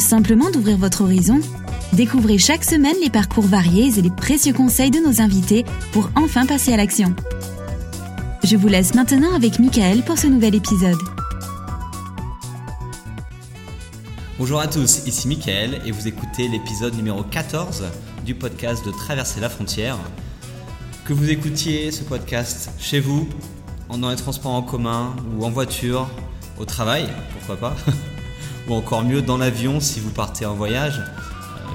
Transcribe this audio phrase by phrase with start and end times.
[0.00, 1.40] simplement d'ouvrir votre horizon
[1.92, 6.46] Découvrez chaque semaine les parcours variés et les précieux conseils de nos invités pour enfin
[6.46, 7.14] passer à l'action.
[8.44, 10.98] Je vous laisse maintenant avec Michael pour ce nouvel épisode.
[14.38, 17.84] Bonjour à tous, ici Michael et vous écoutez l'épisode numéro 14
[18.24, 19.98] du podcast de Traverser la frontière.
[21.04, 23.28] Que vous écoutiez ce podcast chez vous,
[23.88, 26.08] dans les transports en commun ou en voiture,
[26.58, 27.76] au travail, pourquoi pas,
[28.70, 31.02] ou encore mieux dans l'avion si vous partez en voyage,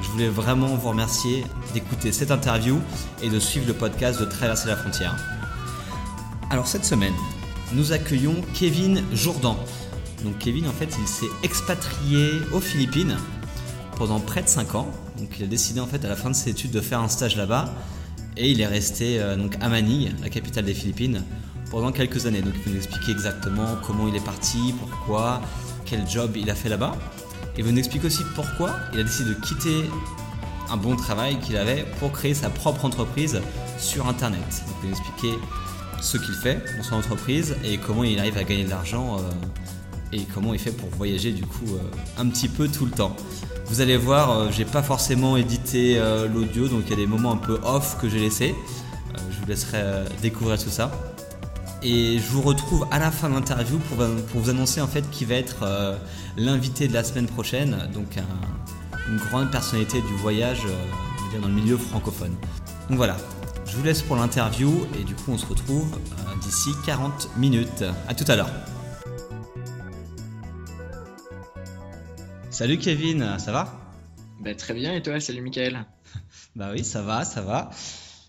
[0.02, 1.44] je voulais vraiment vous remercier
[1.74, 2.80] d'écouter cette interview
[3.22, 5.18] et de suivre le podcast de Traverser la frontière.
[6.50, 7.14] Alors cette semaine,
[7.74, 9.58] nous accueillons Kevin Jourdan.
[10.24, 13.18] Donc Kevin en fait il s'est expatrié aux Philippines
[13.98, 14.90] pendant près de 5 ans.
[15.18, 17.10] Donc il a décidé en fait à la fin de ses études de faire un
[17.10, 17.74] stage là-bas
[18.38, 21.24] et il est resté euh, donc à Manille, la capitale des Philippines,
[21.72, 22.42] pendant quelques années.
[22.42, 25.42] Donc il nous expliquer exactement comment il est parti, pourquoi,
[25.86, 26.96] quel job il a fait là-bas.
[27.58, 29.90] Et vous nous expliquer aussi pourquoi il a décidé de quitter
[30.70, 33.42] un bon travail qu'il avait pour créer sa propre entreprise
[33.78, 34.64] sur Internet.
[34.84, 35.38] Il nous expliquer
[36.02, 39.22] ce qu'il fait dans son entreprise et comment il arrive à gagner de l'argent euh,
[40.12, 43.16] et comment il fait pour voyager du coup euh, un petit peu tout le temps.
[43.68, 46.00] Vous allez voir, euh, j'ai pas forcément édité
[46.32, 48.56] l'audio, donc il y a des moments un peu off que j'ai laissé.
[49.32, 51.15] je vous laisserai découvrir tout ça.
[51.88, 55.24] Et je vous retrouve à la fin de l'interview pour, vous annoncer en fait qui
[55.24, 55.96] va être euh,
[56.36, 58.18] l'invité de la semaine prochaine, donc
[59.08, 62.36] une grande personnalité du voyage euh, dans le milieu francophone.
[62.90, 63.18] Donc voilà,
[63.68, 67.84] je vous laisse pour l'interview et du coup on se retrouve euh, d'ici 40 minutes.
[68.08, 68.50] A tout à l'heure.
[72.50, 73.80] Salut Kevin, ça va?
[74.40, 75.86] Bah, Très bien et toi, salut Michael
[76.56, 77.70] Bah oui, ça va, ça va.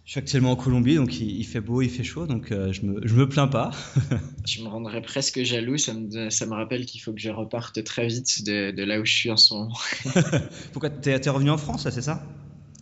[0.06, 2.82] Je suis actuellement en Colombie, donc il, fait beau, il fait chaud, donc euh, je,
[2.82, 3.72] me, je me plains pas.
[4.46, 7.82] tu me rendrais presque jaloux, ça me, ça me rappelle qu'il faut que je reparte
[7.82, 9.76] très vite de, de, là où je suis en ce moment.
[10.72, 12.24] Pourquoi tu es, revenu en France, là, c'est ça?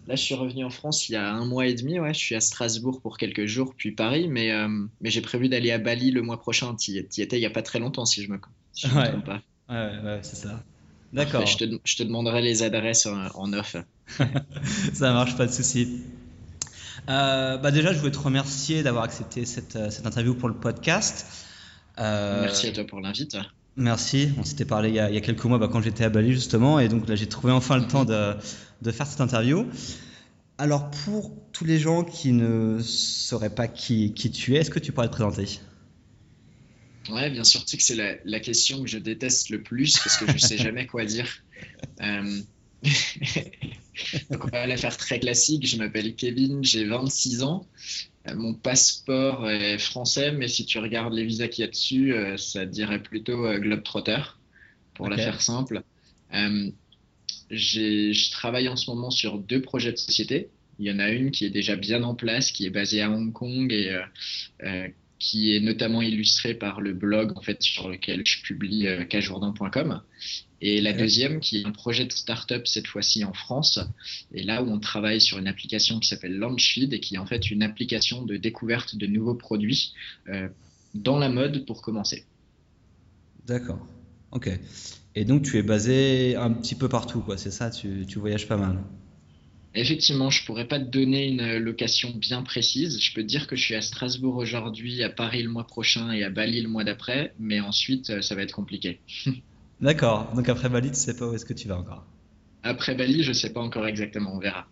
[0.07, 2.13] Là, je suis revenu en France il y a un mois et demi, ouais.
[2.13, 4.69] Je suis à Strasbourg pour quelques jours, puis Paris, mais, euh,
[5.01, 6.77] mais j'ai prévu d'aller à Bali le mois prochain.
[6.77, 8.39] Tu y étais il n'y a pas très longtemps, si je me,
[8.75, 9.41] si me trompe pas.
[9.71, 10.63] Ouais, ouais, c'est ça.
[11.15, 11.47] D'accord.
[11.47, 13.77] Je te, je te, demanderai les adresses en, en off.
[14.93, 16.03] ça marche, pas de souci.
[17.09, 20.55] Euh, bah déjà, je voulais te remercier d'avoir accepté cette, euh, cette, interview pour le
[20.55, 21.27] podcast.
[21.99, 23.37] Euh, merci à toi pour l'invite.
[23.77, 24.31] Merci.
[24.39, 26.09] On s'était parlé il y, a, il y, a, quelques mois bah, quand j'étais à
[26.09, 28.35] Bali justement, et donc là j'ai trouvé enfin le temps de,
[28.83, 29.67] de, faire cette interview.
[30.59, 34.79] Alors pour tous les gens qui ne sauraient pas qui, qui tu es, est-ce que
[34.79, 35.61] tu pourrais te présenter?
[37.11, 37.65] Ouais, bien sûr.
[37.65, 40.39] Tu sais que c'est la, la, question que je déteste le plus parce que je
[40.39, 41.29] sais jamais quoi dire.
[42.01, 42.41] Euh,
[44.31, 45.67] Donc on va la faire très classique.
[45.67, 47.67] Je m'appelle Kevin, j'ai 26 ans.
[48.29, 52.15] Euh, mon passeport est français, mais si tu regardes les visas qu'il y a dessus,
[52.15, 54.23] euh, ça dirait plutôt euh, Globetrotter,
[54.95, 55.83] pour la faire simple.
[57.51, 60.49] je travaille en ce moment sur deux projets de société.
[60.79, 63.11] Il y en a une qui est déjà bien en place, qui est basée à
[63.11, 63.97] Hong Kong et
[65.25, 69.05] qui est notamment illustrée par le blog en fait sur lequel je publie euh.
[70.67, 73.79] Et la deuxième, qui est un projet de start-up cette fois-ci en France,
[74.33, 77.27] et là où on travaille sur une application qui s'appelle Launchfeed et qui est en
[77.27, 79.93] fait une application de découverte de nouveaux produits
[80.31, 80.49] euh,
[80.95, 82.25] dans la mode pour commencer.
[83.47, 83.87] D'accord.
[84.33, 84.49] Ok.
[85.15, 87.37] Et donc tu es basé un petit peu partout, quoi.
[87.37, 88.79] C'est ça tu, tu voyages pas mal.
[89.75, 92.99] Effectivement, je pourrais pas te donner une location bien précise.
[93.03, 96.11] Je peux te dire que je suis à Strasbourg aujourd'hui, à Paris le mois prochain
[96.11, 99.01] et à Bali le mois d'après, mais ensuite euh, ça va être compliqué.
[99.85, 100.33] D'accord.
[100.35, 102.07] Donc après Bali, tu sais pas où est-ce que tu vas encore
[102.63, 104.33] Après Bali, je sais pas encore exactement.
[104.35, 104.67] On verra.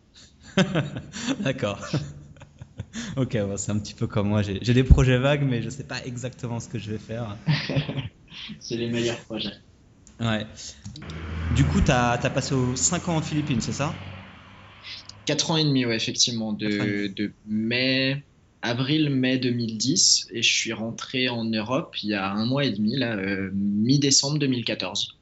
[1.41, 1.78] D'accord.
[3.19, 4.41] ok, c'est un petit peu comme moi.
[4.41, 7.37] J'ai des projets vagues, mais je sais pas exactement ce que je vais faire.
[8.59, 9.53] c'est les meilleurs projets.
[10.19, 10.47] Ouais.
[11.56, 13.94] Du coup, tu as, as, passé 5 ans en Philippines, c'est ça?
[15.27, 18.25] 4 ans et demi, ouais, effectivement, de, de mai,
[18.62, 22.97] avril-mai 2010, et je suis rentré en Europe il y a un mois et demi,
[22.97, 25.19] là, euh, mi-décembre 2014.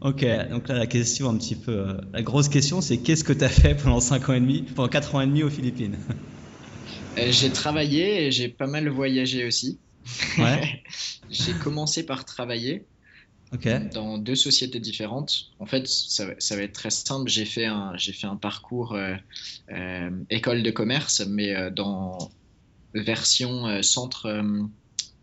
[0.00, 3.34] Ok, donc là la question un petit peu, euh, la grosse question c'est qu'est-ce que
[3.34, 5.96] tu as fait pendant 5 ans et demi, pendant 4 ans et demi aux Philippines?
[7.18, 9.78] Euh, J'ai travaillé et j'ai pas mal voyagé aussi.
[10.38, 10.82] Ouais.
[11.30, 12.86] j'ai commencé par travailler
[13.92, 15.50] dans deux sociétés différentes.
[15.58, 17.28] En fait, ça, ça va être très simple.
[17.28, 22.16] J'ai fait un, j'ai fait un parcours euh, école de commerce, mais dans
[22.94, 24.42] version centre,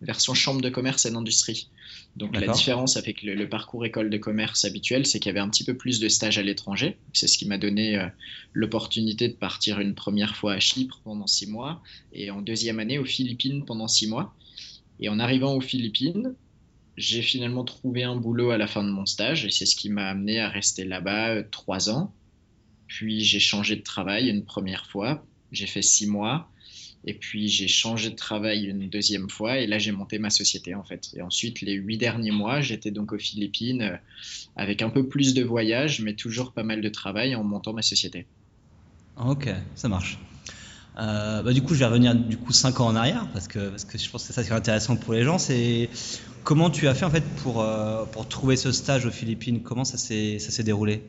[0.01, 1.69] version chambre de commerce et d'industrie.
[2.15, 5.49] Donc la différence avec le, parcours école de commerce habituel, c'est qu'il y avait un
[5.49, 6.97] petit peu plus de stages à l'étranger.
[7.13, 8.09] C'est ce qui m'a donné
[8.53, 11.81] l'opportunité de partir une première fois à Chypre pendant six mois
[12.11, 14.33] et en deuxième année aux Philippines pendant six mois.
[14.99, 16.35] Et en arrivant aux Philippines,
[16.99, 19.89] j'ai finalement trouvé un boulot à la fin de mon stage et c'est ce qui
[19.89, 22.13] m'a amené à rester là-bas euh, trois ans.
[22.87, 26.51] Puis j'ai changé de travail une première fois, j'ai fait six mois.
[27.05, 30.75] Et puis j'ai changé de travail une deuxième fois et là j'ai monté ma société
[30.75, 31.09] en fait.
[31.15, 33.97] Et ensuite les huit derniers mois j'étais donc aux Philippines euh,
[34.55, 37.81] avec un peu plus de voyages mais toujours pas mal de travail en montant ma
[37.81, 38.27] société.
[39.17, 40.17] Ok, ça marche.
[40.97, 43.69] Euh, bah, du coup, je vais revenir du coup 5 ans en arrière parce que,
[43.69, 45.37] parce que je pense que c'est ça qui est intéressant pour les gens.
[45.37, 45.89] C'est
[46.43, 49.61] comment tu as fait en fait pour, euh, pour trouver ce stage aux Philippines?
[49.61, 51.03] Comment ça s'est déroulé?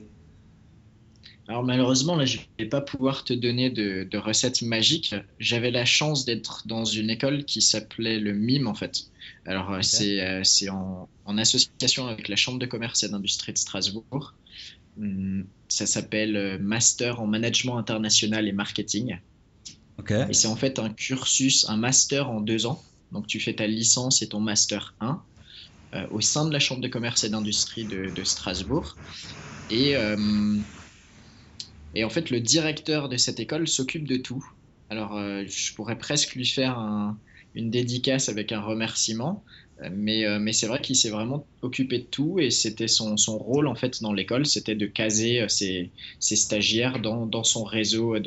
[1.50, 5.16] Alors malheureusement, là, je ne vais pas pouvoir te donner de, de recettes magiques.
[5.40, 9.10] J'avais la chance d'être dans une école qui s'appelait le MIM, en fait.
[9.46, 14.34] Alors euh, c'est en, en, association avec la Chambre de commerce et d'industrie de Strasbourg.
[14.96, 19.18] Hum, ça s'appelle Master en Management International et Marketing.
[20.08, 22.80] Et c'est en fait un cursus, un master en deux ans.
[23.10, 25.20] Donc tu fais ta licence et ton master 1
[25.94, 28.96] euh, au sein de la Chambre de commerce et d'industrie de, Strasbourg.
[29.68, 30.16] Et, euh,
[31.94, 34.44] et en fait, le directeur de cette école s'occupe de tout.
[34.90, 36.78] Alors, euh, je pourrais presque lui faire
[37.54, 39.44] une dédicace avec un remerciement.
[39.90, 43.38] Mais, euh, mais c'est vrai qu'il s'est vraiment occupé de tout et c'était son, son,
[43.38, 48.18] rôle en fait dans l'école, c'était de caser euh, ses, stagiaires dans, dans, son réseau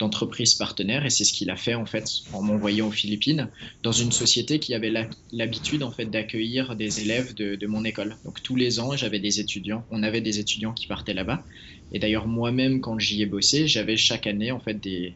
[0.00, 3.48] d'entreprises partenaires et c'est ce qu'il a fait en fait en m'envoyant aux Philippines
[3.84, 4.92] dans une société qui avait
[5.30, 8.16] l'habitude en fait d'accueillir des élèves de, de, mon école.
[8.24, 11.44] Donc tous les ans, j'avais des étudiants, on avait des étudiants qui partaient là-bas
[11.92, 15.14] et d'ailleurs moi-même quand j'y ai bossé, j'avais chaque année en fait des,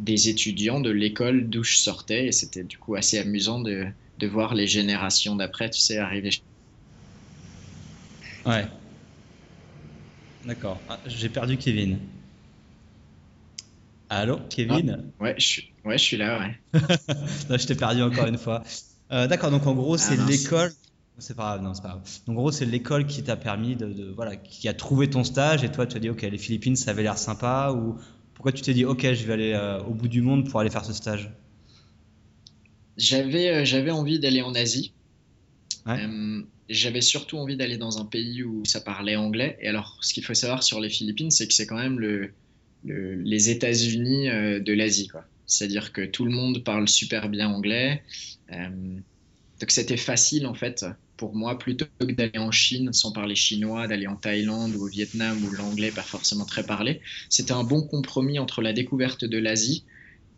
[0.00, 3.86] des étudiants de l'école d'où je sortais et c'était du coup assez amusant de
[4.18, 6.30] de voir les générations d'après, tu sais, arriver.
[8.44, 8.66] Ouais.
[10.44, 10.80] D'accord.
[10.88, 11.98] Ah, j'ai perdu Kevin.
[14.08, 15.12] Allô, Kevin?
[15.20, 15.72] Ah, ouais, je suis...
[15.84, 16.80] ouais, je suis là, ouais.
[17.50, 18.62] non, je t'ai perdu encore une fois.
[19.12, 20.72] Euh, d'accord, donc en gros, ah, c'est l'école.
[21.18, 22.08] C'est pas grave, non, c'est pas grave.
[22.26, 25.64] Donc, en gros, c'est l'école qui t'a permis de, voilà, qui a trouvé ton stage
[25.64, 27.98] et toi, tu as dit, ok, les Philippines, ça avait l'air sympa ou
[28.38, 30.70] pourquoi tu t'es dit, ok, je vais aller euh, au bout du monde pour aller
[30.70, 31.28] faire ce stage?
[32.96, 34.92] J'avais, euh, j'avais envie d'aller en Asie.
[35.88, 39.58] Euh, j'avais surtout envie d'aller dans un pays où ça parlait anglais.
[39.60, 42.32] Et alors, ce qu'il faut savoir sur les Philippines, c'est que c'est quand même le,
[42.84, 45.10] les États-Unis de l'Asie.
[45.46, 48.04] C'est-à-dire que tout le monde parle super bien anglais.
[48.48, 50.84] donc, c'était facile, en fait,
[51.18, 54.88] pour moi, plutôt que d'aller en Chine sans parler chinois, d'aller en Thaïlande ou au
[54.88, 57.02] Vietnam où l'anglais n'est pas forcément très parlé.
[57.28, 59.84] C'était un bon compromis entre la découverte de l'Asie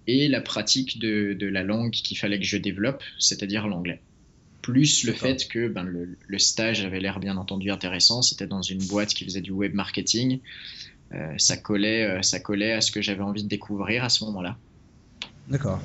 [0.09, 4.01] et la pratique de, la langue qu'il fallait que je développe, c'est-à-dire l'anglais.
[4.63, 8.85] Plus le fait que ben, le, stage avait l'air bien entendu intéressant, c'était dans une
[8.87, 10.41] boîte qui faisait du web marketing,
[11.13, 14.25] euh, ça, collait, euh, ça collait à ce que j'avais envie de découvrir à ce
[14.25, 14.57] moment-là.
[15.49, 15.81] D'accord.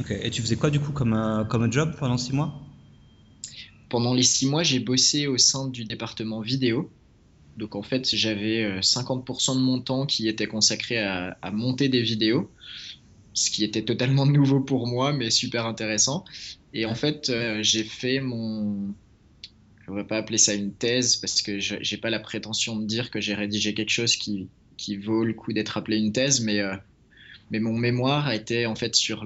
[0.00, 0.10] Ok.
[0.10, 2.60] Et tu faisais quoi du coup comme, comme job pendant six mois?
[3.90, 6.90] Pendant les six mois, j'ai bossé au sein du département vidéo.
[7.56, 12.00] Donc en fait, j'avais 50% euh, de mon temps qui était consacré à, monter des
[12.00, 12.50] vidéos
[13.34, 16.24] ce qui était totalement nouveau pour moi, mais super intéressant.
[16.72, 18.94] Et en fait, euh, j'ai fait mon.
[19.86, 22.76] Je ne vais pas appeler ça une thèse parce que je n'ai pas la prétention
[22.76, 24.48] de dire que j'ai rédigé quelque chose qui,
[24.98, 26.76] vaut le coup d'être appelé une thèse, mais, euh,
[27.50, 29.24] mais mon mémoire a été en fait sur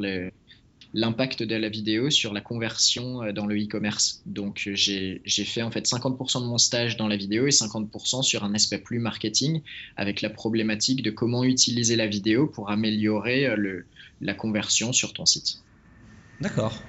[0.95, 4.23] l'impact de la vidéo sur la conversion euh, dans le e-commerce.
[4.25, 8.45] Donc j'ai fait en fait 50% de mon stage dans la vidéo et 50% sur
[8.45, 9.61] un aspect plus marketing
[9.97, 13.85] avec la problématique de comment utiliser la vidéo pour améliorer le,
[14.21, 15.59] la conversion sur ton site.
[16.41, 16.81] D'accord.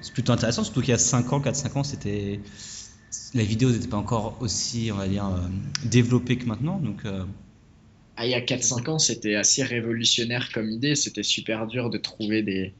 [0.00, 2.40] c'est plutôt intéressant, surtout qu'il y a 5 ans, 4-5 ans, c'était
[3.34, 5.38] la vidéo n'était pas encore aussi, on va dire, euh,
[5.84, 6.78] développée que maintenant.
[6.78, 7.24] Donc, euh,
[8.16, 10.94] ah, il y a 4-5 ans, c'était assez révolutionnaire comme idée.
[10.94, 12.72] C'était super dur de trouver des,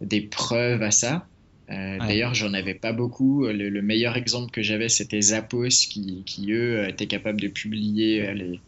[0.00, 1.26] des preuves à ça.
[1.70, 3.46] Euh, d'ailleurs, j'en avais pas beaucoup.
[3.46, 8.60] Le, meilleur exemple que j'avais, c'était Zappos, qui, qui, eux, étaient capables de publier les,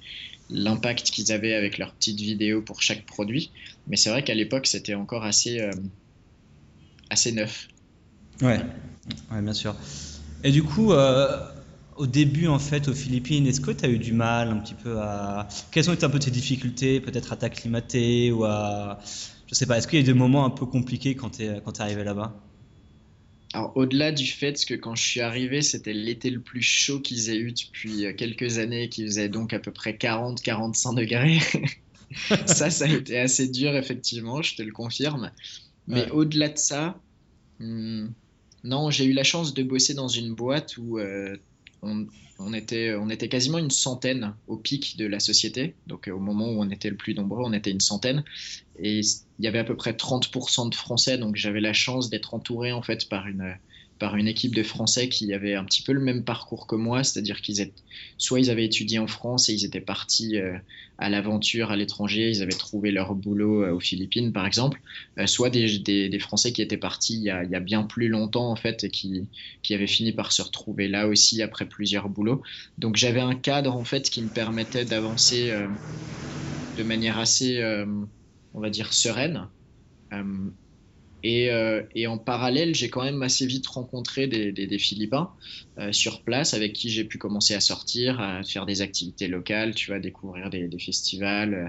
[0.50, 3.50] l'impact qu'ils avaient avec leurs petites vidéos pour chaque produit.
[3.86, 5.72] Mais c'est vrai qu'à l'époque, c'était encore assez, euh,
[7.10, 7.68] assez neuf.
[8.40, 8.60] Ouais.
[9.32, 9.76] ouais, bien sûr.
[10.42, 11.38] Et du coup, euh,
[11.96, 14.74] au début, en fait, aux Philippines, est-ce que tu as eu du mal un petit
[14.74, 15.48] peu à.
[15.70, 18.98] Quelles ont été un peu tes difficultés, peut-être à t'acclimater ou à.
[19.46, 21.44] Je sais pas, est-ce qu'il y a eu des moments un peu compliqués quand tu
[21.44, 22.34] es, quand es arrivé là-bas?
[23.52, 27.30] Alors, au-delà du fait que quand je suis arrivé, c'était l'été le plus chaud qu'ils
[27.30, 31.38] aient eu depuis euh, quelques années, qui faisait donc à peu près 40-45 degrés.
[32.46, 35.30] ça, ça a été assez dur, effectivement, je te le confirme.
[35.86, 36.98] Mais au-delà de ça,
[37.60, 38.06] hmm,
[38.64, 41.36] non, j'ai eu la chance de bosser dans une boîte où euh,
[42.38, 45.74] on, était, on était quasiment une centaine au pic de la société.
[45.86, 48.24] Donc, au moment où on était le plus nombreux, on était une centaine.
[48.78, 51.18] Et il y avait à peu près 30% de Français.
[51.18, 53.56] Donc, j'avais la chance d'être entouré, en fait, par une,
[54.04, 57.02] par une équipe de Français qui avaient un petit peu le même parcours que moi,
[57.02, 57.80] c'est-à-dire qu'ils étaient,
[58.18, 60.58] soit ils avaient étudié en France et ils étaient partis euh,
[60.98, 64.82] à l'aventure à l'étranger, ils avaient trouvé leur boulot euh, aux Philippines par exemple,
[65.24, 68.08] soit des, des, Français qui étaient partis il y, a, il y, a, bien plus
[68.08, 69.26] longtemps en fait et qui,
[69.62, 72.42] qui avaient fini par se retrouver là aussi après plusieurs boulots.
[72.76, 75.50] Donc j'avais un cadre en fait qui me permettait d'avancer
[76.76, 77.64] de manière assez,
[78.52, 79.48] on va dire, sereine.
[81.24, 85.30] Euh, et, en parallèle, j'ai quand même assez vite rencontré des, Philippins
[85.78, 89.74] euh, sur place avec qui j'ai pu commencer à sortir, à faire des activités locales,
[89.74, 91.68] tu vois, découvrir des, festivals, euh,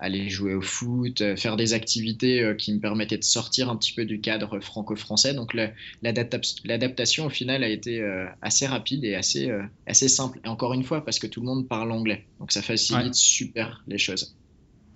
[0.00, 4.04] aller jouer au foot, faire des activités qui me permettaient de sortir un petit peu
[4.04, 5.34] du cadre franco-français.
[5.34, 5.54] Donc
[6.02, 8.02] l'adaptation au final a été
[8.42, 9.50] assez rapide et assez,
[9.86, 10.40] assez simple.
[10.44, 12.24] Et encore une fois, parce que tout le monde parle anglais.
[12.40, 14.36] Donc ça facilite super les choses.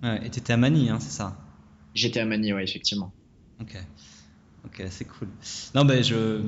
[0.03, 1.37] Ouais, et tu étais à Manille, hein, c'est ça?
[1.93, 3.13] J'étais à Manille, oui, effectivement.
[3.61, 3.77] Ok.
[4.65, 5.27] Ok, c'est cool.
[5.73, 6.41] Non, mais je,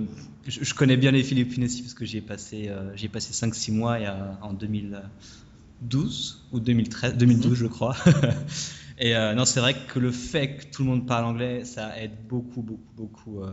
[0.48, 3.72] je, connais bien les Philippines aussi parce que j'y ai passé, euh, j'ai passé 5-6
[3.72, 3.98] mois
[4.42, 7.56] en 2012 ou 2013, 2012 mhm.
[7.56, 7.96] je crois.
[9.00, 12.00] Et euh, non, c'est vrai que le fait que tout le monde parle anglais, ça
[12.00, 13.52] aide beaucoup, beaucoup, beaucoup euh,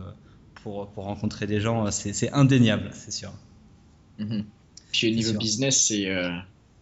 [0.55, 1.89] pour, pour, rencontrer des gens.
[1.89, 3.33] C'est indéniable, c'est sûr.
[4.19, 4.45] Mhm.
[4.91, 6.07] Puis au niveau business, c'est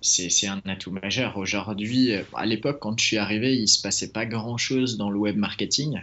[0.01, 1.37] c'est un atout majeur.
[1.37, 5.37] Aujourd'hui, à l'époque, quand je suis arrivé, il se passait pas grand-chose dans le web
[5.37, 6.01] marketing.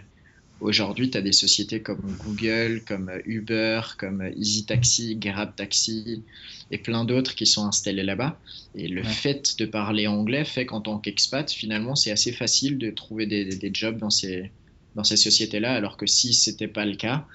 [0.59, 6.23] Aujourd'hui, tu as des sociétés comme Google, comme Uber, comme Easy Taxi, Grab Taxi
[6.71, 8.39] et plein d'autres qui sont installés là-bas.
[8.75, 12.89] Et le fait de parler anglais fait qu'en tant qu'expat, finalement, c'est assez facile de
[12.89, 14.51] trouver des, des, jobs dans ces,
[14.95, 17.25] dans ces sociétés-là, alors que si ce n'était pas le cas,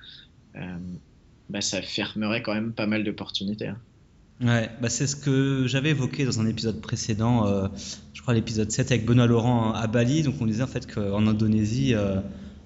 [0.56, 0.76] euh,
[1.48, 3.68] bah, ça fermerait quand même pas mal d'opportunités.
[3.68, 3.78] Hein.
[4.40, 7.68] Ouais, bah c'est ce que j'avais évoqué dans un épisode précédent, euh,
[8.12, 10.22] je crois l'épisode 7 avec Benoît Laurent à Bali.
[10.22, 12.16] Donc on disait en fait qu'en Indonésie, euh,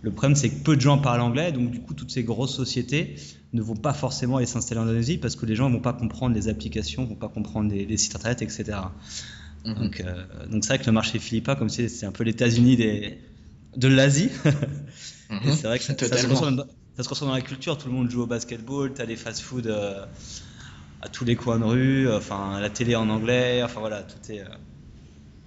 [0.06, 2.54] le problème, c'est que peu de gens parlent anglais, donc du coup, toutes ces grosses
[2.54, 3.16] sociétés
[3.52, 5.92] ne vont pas forcément aller s'installer en Indonésie parce que les gens ne vont pas
[5.92, 8.78] comprendre les applications, ne vont pas comprendre les, sites internet, etc.
[9.64, 9.74] Mhm.
[9.74, 12.30] Donc, euh, donc c'est vrai que le marché philippin, comme si c'est un peu les
[12.30, 12.76] États-Unis
[13.76, 14.30] de l'Asie.
[15.28, 15.40] Mhm.
[15.56, 17.76] c'est vrai que ça, se ressent dans, la culture.
[17.76, 20.06] Tout le monde joue au basketball, tu as des fast-food euh,
[21.02, 24.42] à tous les coins de rue, enfin la télé en anglais, enfin voilà, tout est.
[24.42, 24.44] Euh,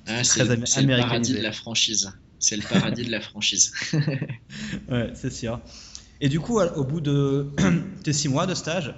[0.07, 2.11] ah, c'est le paradis de la franchise.
[2.39, 3.73] C'est le paradis de la franchise.
[4.89, 5.59] ouais, c'est sûr.
[6.21, 7.49] Et du coup, au bout de
[8.03, 8.93] tes six mois de stage,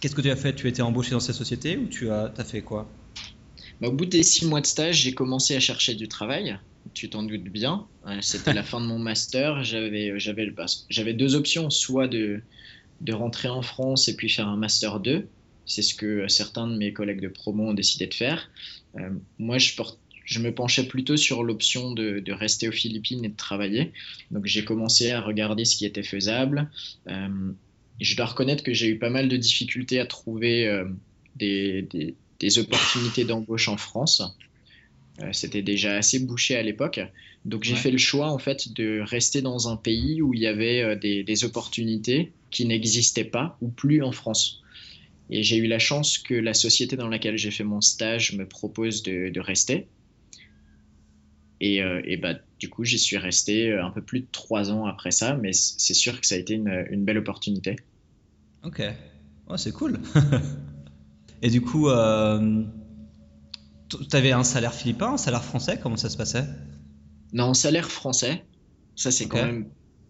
[0.00, 0.54] qu'est-ce que tu as fait?
[0.54, 2.90] Tu as été embauché dans cette société ou tu as, as fait quoi?
[3.80, 6.58] Bah, Au bout des six mois de stage, j'ai commencé à chercher du travail.
[6.94, 7.86] Tu t'en doutes bien.
[8.20, 9.62] C'était la fin de mon master.
[9.64, 10.52] J'avais, j'avais,
[10.88, 12.42] j'avais deux options, soit de,
[13.00, 15.28] de rentrer en France et puis faire un master 2.
[15.64, 18.50] C'est ce que certains de mes collègues de promo ont décidé de faire.
[18.98, 23.28] Euh, moi, je porte je me penchais plutôt sur l'option de, rester aux Philippines et
[23.28, 23.92] de travailler.
[24.30, 26.70] Donc j'ai commencé à regarder ce qui était faisable.
[27.08, 27.52] Euh,
[28.00, 30.84] je dois reconnaître que j'ai eu pas mal de difficultés à trouver euh,
[31.36, 34.22] des, opportunités d'embauche en France.
[35.20, 37.00] Euh, c'était déjà assez bouché à l'époque.
[37.44, 40.46] Donc j'ai fait le choix en fait de rester dans un pays où il y
[40.46, 44.62] avait des, opportunités qui n'existaient pas ou plus en France.
[45.30, 48.46] Et j'ai eu la chance que la société dans laquelle j'ai fait mon stage me
[48.46, 49.86] propose de rester.
[51.62, 54.86] Euh, et, bah, du coup, j'y suis resté euh, un peu plus de trois ans
[54.86, 57.76] après ça, mais c'est sûr que ça a été une, belle opportunité.
[58.64, 58.82] Ok,
[59.48, 60.00] oh, c'est cool.
[61.42, 62.64] et du coup, euh,
[63.88, 66.44] tu avais un salaire philippin, un salaire français Comment ça se passait?
[67.32, 68.44] Non, salaire français.
[68.96, 69.68] Ça, c'est quand, même,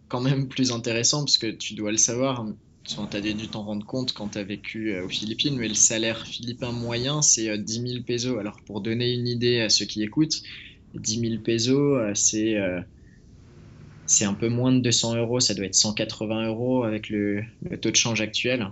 [0.09, 2.47] quand même plus intéressant parce que tu dois le savoir.
[2.85, 6.27] Tu as dû t'en rendre compte quand tu as vécu aux Philippines, mais le salaire
[6.27, 8.39] philippin moyen, c'est 10 000 pesos.
[8.39, 10.43] Alors, pour donner une idée à ceux qui écoutent,
[10.95, 12.81] 10 000 pesos, euh, c'est euh,
[14.07, 17.45] c'est un peu moins de 200 euros, ça doit être 180 euros avec le,
[17.81, 18.69] taux de change actuel.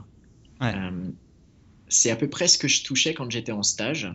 [0.63, 0.91] Euh,
[1.89, 4.13] c'est à peu près ce que je touchais quand j'étais en stage.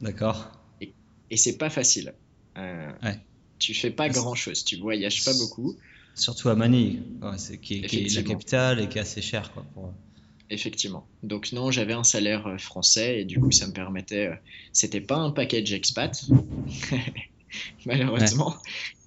[0.00, 0.50] D'accord.
[0.80, 0.92] Et,
[1.30, 2.14] et c'est pas facile.
[2.56, 3.20] Euh, ouais.
[3.58, 5.76] Tu fais pas grand chose, tu voyages pas beaucoup.
[6.14, 7.02] Surtout à Manille,
[7.60, 9.52] qui, est, la capitale et qui est assez cher.
[9.52, 9.92] Quoi, pour...
[10.48, 11.08] Effectivement.
[11.22, 14.28] Donc non, j'avais un salaire euh, français et du coup ça me permettait.
[14.28, 14.34] Euh,
[14.72, 16.24] c'était pas un package expat,
[17.86, 18.56] malheureusement.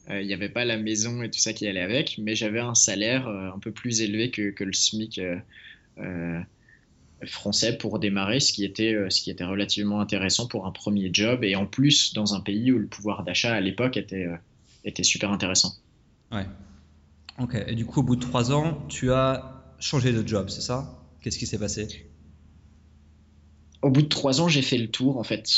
[0.10, 2.60] Euh, il n'y avait pas la maison et tout ça qui allait avec, mais j'avais
[2.60, 5.22] un salaire un peu plus élevé que, que le SMIC
[7.26, 11.44] français pour démarrer, ce qui, était, ce qui était relativement intéressant pour un premier job
[11.44, 14.28] et en plus dans un pays où le pouvoir d'achat à l'époque était,
[14.84, 15.74] était super intéressant.
[16.32, 16.46] Ouais.
[17.40, 17.56] Ok.
[17.68, 20.99] Et du coup, au bout de trois ans, tu as changé de job, c'est ça?
[21.22, 22.06] Qu'est-ce qui s'est passé?
[23.82, 25.50] Au bout de trois ans, j'ai fait le tour en fait.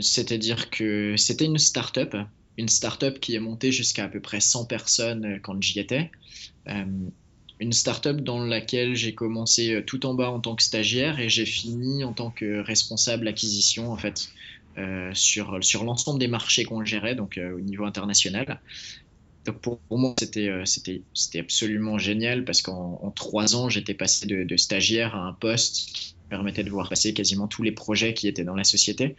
[0.00, 2.14] C'est-à-dire que c'était une start-up,
[2.56, 6.10] une start-up qui est montée jusqu'à à peu près 100 personnes quand j'y étais.
[6.68, 6.84] Euh,
[7.60, 11.28] une startup dans laquelle j'ai commencé euh, tout en bas en tant que stagiaire et
[11.28, 14.28] j'ai fini en tant que responsable acquisition en fait
[14.76, 18.60] euh, sur, sur l'ensemble des marchés qu'on gérait donc au niveau international.
[19.48, 20.50] Donc pour, moi c'était
[21.14, 26.14] c'était absolument génial parce qu'en trois ans j'étais passé de, stagiaire à un poste qui
[26.28, 29.16] permettait de voir passer quasiment tous les projets qui étaient dans la société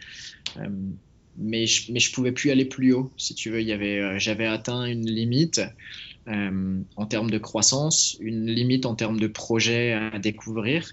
[1.36, 3.10] mais je, mais je pouvais plus aller plus haut.
[3.16, 5.60] Si tu veux, il y avait, euh, j'avais atteint une limite
[6.28, 10.92] euh, en termes de croissance, une limite en termes de projets à découvrir,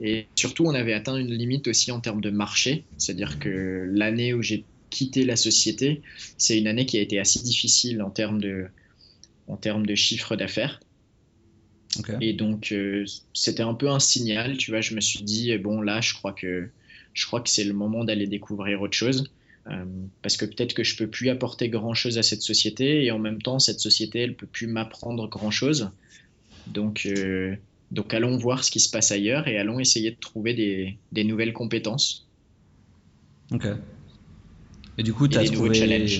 [0.00, 2.84] et surtout, on avait atteint une limite aussi en termes de marché.
[2.96, 6.02] C'est-à-dire que l'année où j'ai quitté la société,
[6.38, 8.66] c'est une année qui a été assez difficile en termes de,
[9.48, 10.80] en termes de chiffre d'affaires.
[12.20, 14.80] Et donc, euh, c'était un peu un signal, tu vois.
[14.80, 16.70] Je me suis dit, bon, là, je crois que,
[17.12, 19.30] je crois que c'est le moment d'aller découvrir autre chose.
[19.68, 19.84] Euh,
[20.22, 23.20] parce que peut-être que je peux plus apporter grand chose à cette société et en
[23.20, 25.92] même temps cette société elle peut plus m'apprendre grand chose
[26.66, 27.54] donc euh,
[27.92, 31.22] donc allons voir ce qui se passe ailleurs et allons essayer de trouver des, des
[31.22, 32.28] nouvelles compétences
[33.52, 33.68] ok
[35.02, 36.16] et du coup tu as trouvé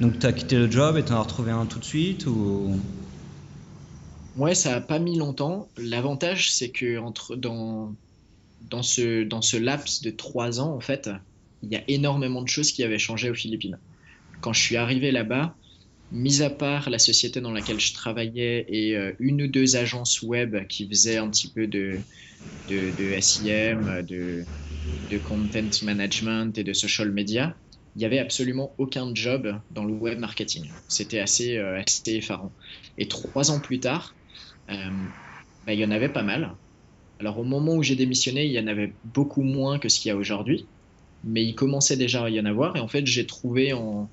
[0.00, 2.26] donc tu as quitté le job et tu en as retrouvé un tout de suite
[2.26, 2.72] ou?
[4.38, 5.68] Ouais ça a pas mis longtemps.
[5.76, 7.94] L'avantage c'est que entre dans
[8.70, 11.10] dans ce dans ce laps de trois ans en fait
[11.62, 13.78] il y a énormément de choses qui avaient changé aux Philippines.
[14.40, 15.54] Quand je suis arrivé là-bas,
[16.10, 20.22] mis à part la société dans laquelle je travaillais et euh, une ou deux agences
[20.22, 22.00] web qui faisaient un petit peu de,
[22.66, 24.46] de, de SIM, de,
[25.10, 27.56] de, content management et de social media,
[27.96, 30.70] il n'y avait absolument aucun job dans le web marketing.
[30.88, 32.52] C'était assez, euh, assez effarant.
[32.98, 34.14] Et trois ans plus tard,
[34.70, 34.74] euh,
[35.66, 36.54] bah, il y en avait pas mal.
[37.18, 40.08] Alors au moment où j'ai démissionné, il y en avait beaucoup moins que ce qu'il
[40.08, 40.66] y a aujourd'hui
[41.24, 42.76] mais il commençait déjà à y en avoir.
[42.76, 44.08] Et en fait, j'ai trouvé en,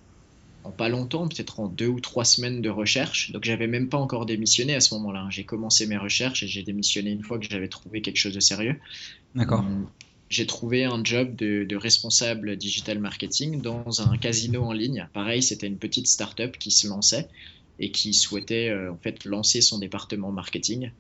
[0.78, 4.26] pas longtemps, peut-être en deux ou trois semaines de recherche, donc j'avais même pas encore
[4.26, 5.28] démissionné à ce moment-là.
[5.30, 8.40] J'ai commencé mes recherches et j'ai démissionné une fois que j'avais trouvé quelque chose de
[8.40, 8.76] sérieux.
[9.34, 9.62] D'accord.
[9.62, 9.84] Euh,
[10.30, 15.08] j'ai trouvé un job de, responsable digital marketing dans un casino en ligne.
[15.14, 17.28] Pareil, c'était une petite start-up qui se lançait
[17.80, 20.92] et qui souhaitait euh, en fait lancer son département marketing.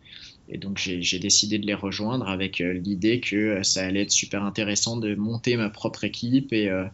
[0.49, 4.11] Et donc j'ai décidé de les rejoindre avec euh, l'idée que euh, ça allait être
[4.11, 6.85] super intéressant de monter ma propre équipe et, euh,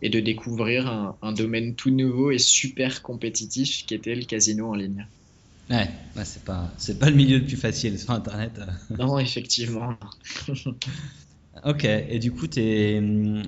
[0.00, 0.88] et de découvrir
[1.20, 5.06] un, domaine tout nouveau et super compétitif qui était le casino en ligne.
[5.68, 8.52] Ouais, bah c'est pas c'est pas le milieu le plus facile sur internet.
[8.98, 9.94] non, effectivement.
[11.64, 13.02] ok, et du coup es,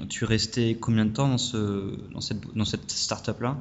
[0.08, 3.58] tu restais combien de temps dans ce dans cette dans cette startup là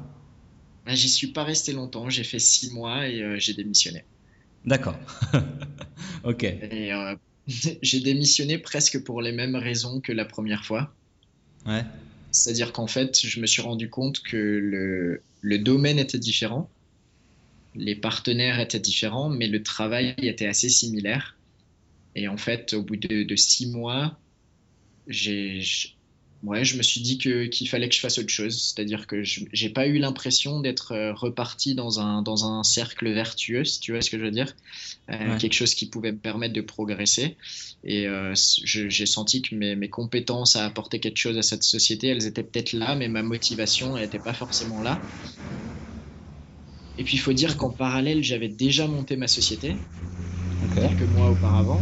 [0.86, 4.04] bah, J'y suis pas resté longtemps, j'ai fait six mois et j'ai démissionné.
[4.64, 4.98] D'accord.
[6.24, 6.44] ok.
[6.44, 7.14] Et euh,
[7.82, 10.94] j'ai démissionné presque pour les mêmes raisons que la première fois.
[11.66, 11.84] Ouais.
[12.30, 16.68] C'est-à-dire qu'en fait, je me suis rendu compte que le, le domaine était différent,
[17.74, 21.36] les partenaires étaient différents, mais le travail était assez similaire.
[22.14, 24.18] Et en fait, au bout de, de six mois,
[25.08, 25.62] j'ai
[26.44, 28.60] ouais, je me suis dit que, qu'il fallait que je fasse autre chose.
[28.60, 33.12] C'est-à-dire que je n'ai pas eu l'impression d'être euh, reparti dans un, dans un cercle
[33.12, 34.54] vertueux, si tu vois ce que je veux dire.
[35.10, 37.36] Euh, quelque chose qui pouvait me permettre de progresser.
[37.84, 42.08] Et euh, j'ai senti que mes, mes, compétences à apporter quelque chose à cette société,
[42.08, 45.00] elles étaient peut-être là, mais ma motivation, elle n'était pas forcément là.
[46.98, 49.76] Et puis il faut dire qu'en parallèle, j'avais déjà monté ma société,
[50.74, 51.80] quelques mois auparavant.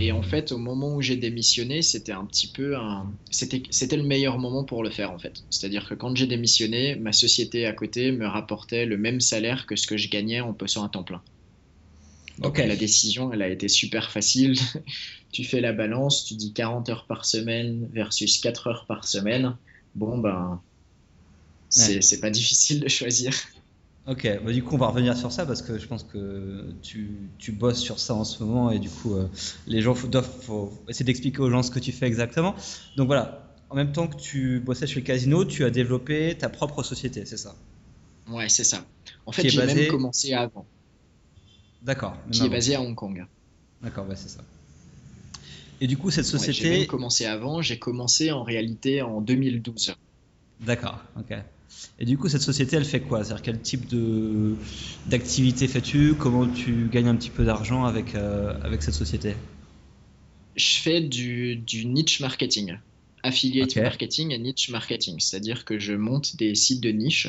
[0.00, 3.12] Et en fait, au moment où j'ai démissionné, c'était un petit peu un.
[3.30, 5.44] C'était, le meilleur moment pour le faire, en fait.
[5.50, 9.76] C'est-à-dire que quand j'ai démissionné, ma société à côté me rapportait le même salaire que
[9.76, 11.22] ce que je gagnais en posant à temps plein.
[12.38, 14.58] Donc la décision, elle a été super facile.
[15.32, 19.54] tu fais la balance, tu dis 40 heures par semaine versus 4 heures par semaine.
[19.94, 20.62] Bon, ben,
[21.68, 23.34] c'est, c'est pas difficile de choisir.
[24.10, 27.30] Ok, bah, du coup on va revenir sur ça parce que je pense que tu,
[27.38, 29.28] tu bosses sur ça en ce moment et du coup euh,
[29.68, 32.56] les gens doivent faut essayer d'expliquer aux gens ce que tu fais exactement.
[32.96, 36.48] Donc voilà, en même temps que tu bossais chez le casino, tu as développé ta
[36.48, 37.54] propre société, c'est ça?
[38.28, 38.84] Ouais, c'est ça.
[39.26, 40.66] En fait, j'ai même commencé avant.
[41.80, 42.16] D'accord.
[42.32, 43.24] Qui est basé à Hong Kong.
[43.80, 44.40] D'accord, ouais, c'est ça.
[45.80, 46.62] Et du coup, cette société.
[46.62, 49.94] j'ai même commencé avant, j'ai commencé en réalité en 2012.
[50.60, 51.36] D'accord, ok.
[51.98, 53.24] Et du coup, cette société, elle fait quoi?
[53.24, 54.56] C'est-à-dire quel type de
[55.06, 56.14] d'activité fais-tu?
[56.14, 59.34] Comment tu gagnes un petit peu d'argent avec euh, avec cette société?
[60.56, 62.76] Je fais du, du niche marketing,
[63.22, 65.18] affiliate marketing et niche marketing.
[65.20, 67.28] C'est-à-dire que je monte des sites de niche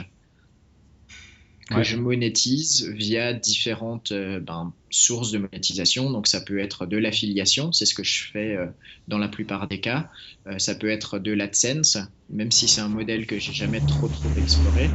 [1.70, 6.10] que je monétise via différentes euh, ben, sources de monétisation.
[6.12, 8.68] Donc ça peut être de l'affiliation, c'est ce que je fais euh,
[9.08, 10.10] dans la plupart des cas.
[10.48, 11.98] Euh, ça peut être de l'AdSense,
[12.30, 14.90] même si c'est un modèle que j'ai jamais trop trop exploré.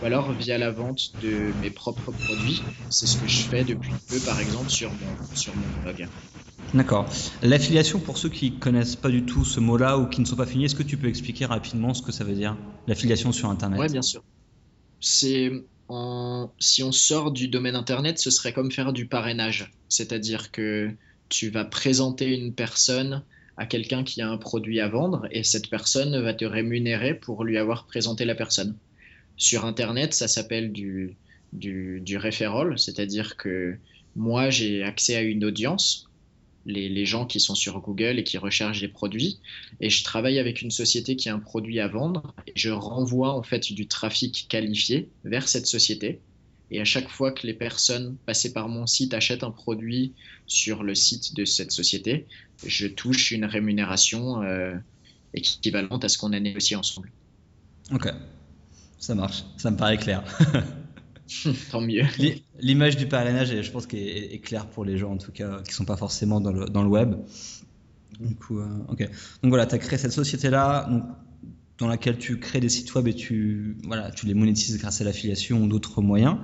[0.00, 2.62] ou alors via la vente de mes propres produits.
[2.90, 6.08] C'est ce que je fais depuis peu, par exemple, sur mon, sur mon blog.
[6.74, 7.08] D'accord.
[7.42, 10.46] L'affiliation, pour ceux qui connaissent pas du tout ce mot-là ou qui ne sont pas
[10.46, 13.80] finis, est-ce que tu peux expliquer rapidement ce que ça veut dire, l'affiliation sur Internet?
[13.80, 14.22] Oui, bien sûr.
[15.00, 15.50] C'est
[16.58, 19.72] si on sort du domaine Internet, ce serait comme faire du parrainage.
[19.88, 20.90] C'est-à-dire que
[21.28, 23.22] tu vas présenter une personne
[23.56, 27.44] à quelqu'un qui a un produit à vendre et cette personne va te rémunérer pour
[27.44, 28.76] lui avoir présenté la personne.
[29.36, 31.16] Sur Internet, ça s'appelle du,
[31.52, 32.18] du, du
[32.76, 33.76] c'est-à-dire que
[34.16, 36.07] moi, j'ai accès à une audience,
[36.68, 39.40] les, gens qui sont sur Google et qui recherchent des produits,
[39.80, 43.32] et je travaille avec une société qui a un produit à vendre, et je renvoie
[43.34, 46.20] en fait du trafic qualifié vers cette société.
[46.70, 50.12] Et à chaque fois que les personnes passées par mon site achètent un produit
[50.46, 52.26] sur le site de cette société,
[52.66, 54.74] je touche une rémunération euh,
[55.32, 57.10] équivalente à ce qu'on a négocié ensemble.
[57.90, 58.08] Ok.
[58.98, 60.22] Ça marche, ça me paraît clair.
[61.70, 62.04] Tant mieux.
[62.60, 65.70] L'image du parrainage, je pense qu'elle est, claire pour les gens, en tout cas, qui
[65.70, 67.14] ne sont pas forcément dans le, dans le web.
[68.20, 69.00] Du coup, euh, ok.
[69.42, 70.88] Donc voilà, tu as créé cette société-là,
[71.78, 75.04] dans laquelle tu crées des sites web et tu, voilà, tu les monétises grâce à
[75.04, 76.38] l'affiliation ou d'autres moyens.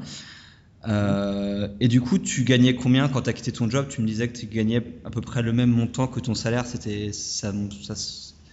[0.86, 3.86] Euh, et du coup, tu gagnais combien quand tu as quitté ton job?
[3.88, 6.66] Tu me disais que tu gagnais à peu près le même montant que ton salaire.
[6.66, 7.94] C'était ça, ça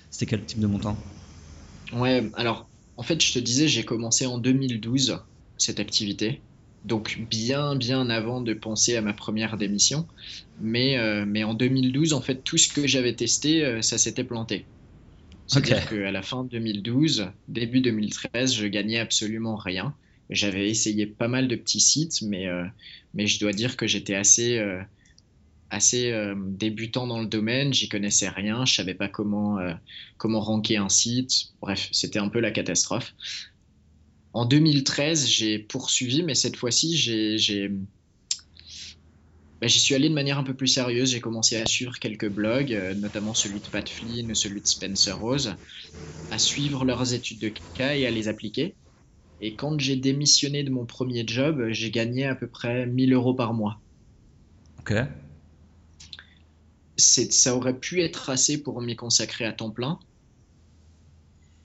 [0.10, 0.98] c'était quel type de montant?
[1.94, 5.20] Ouais, alors en fait, je te disais, j'ai commencé en 2012
[5.62, 6.42] cette activité.
[6.86, 10.08] Donc bien, bien avant de penser à ma première démission.
[10.60, 14.24] Mais, euh, mais en 2012, en fait, tout ce que j'avais testé, euh, ça s'était
[14.24, 14.66] planté.
[15.48, 19.94] C'est-à-dire qu'à la fin 2012, début 2013, je gagnais absolument rien.
[20.30, 22.64] J'avais essayé pas mal de petits sites, mais, euh,
[23.14, 24.64] mais je dois dire que j'étais assez
[25.74, 29.58] assez débutant dans le domaine, j'y connaissais rien, je savais pas comment,
[30.18, 33.14] comment ranker un site, bref, c'était un peu la catastrophe.
[34.34, 37.70] En 2013, j'ai poursuivi, mais cette fois-ci, j'ai,
[39.60, 41.12] bah, j'y suis allé de manière un peu plus sérieuse.
[41.12, 45.18] J'ai commencé à suivre quelques blogs, euh, notamment celui de Pat Flynn, celui de Spencer
[45.18, 45.56] Rose,
[46.30, 48.76] à suivre leurs études de cas et à les appliquer.
[49.42, 53.34] Et quand j'ai démissionné de mon premier job, j'ai gagné à peu près 1000 euros
[53.34, 53.82] par mois.
[54.80, 54.94] Ok
[57.02, 60.00] ça aurait pu être assez pour m'y consacrer à temps plein,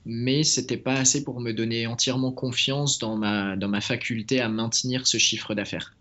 [0.07, 4.49] mais c'était pas assez pour me donner entièrement confiance dans ma, dans ma faculté à
[4.49, 5.95] maintenir ce chiffre d'affaires.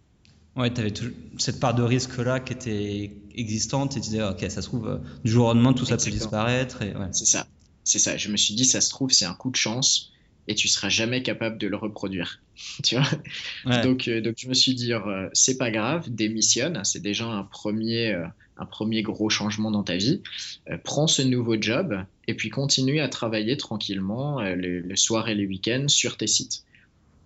[0.56, 0.94] Ouais, tu avais
[1.36, 5.30] cette part de risque-là qui était existante et tu disais, ok, ça se trouve, du
[5.30, 6.82] jour au lendemain, tout ça peut disparaître.
[7.12, 7.46] C'est ça,
[7.84, 8.16] c'est ça.
[8.16, 10.12] Je me suis dit, ça se trouve, c'est un coup de chance
[10.48, 12.40] et tu seras jamais capable de le reproduire.
[12.84, 13.82] tu vois?
[13.82, 17.42] Donc, euh, donc je me suis dit, euh, c'est pas grave, démissionne, c'est déjà un
[17.42, 18.26] premier, euh,
[18.58, 20.22] un premier gros changement dans ta vie.
[20.84, 25.88] prends ce nouveau job et puis continue à travailler tranquillement le, soir et les week-ends
[25.88, 26.64] sur tes sites.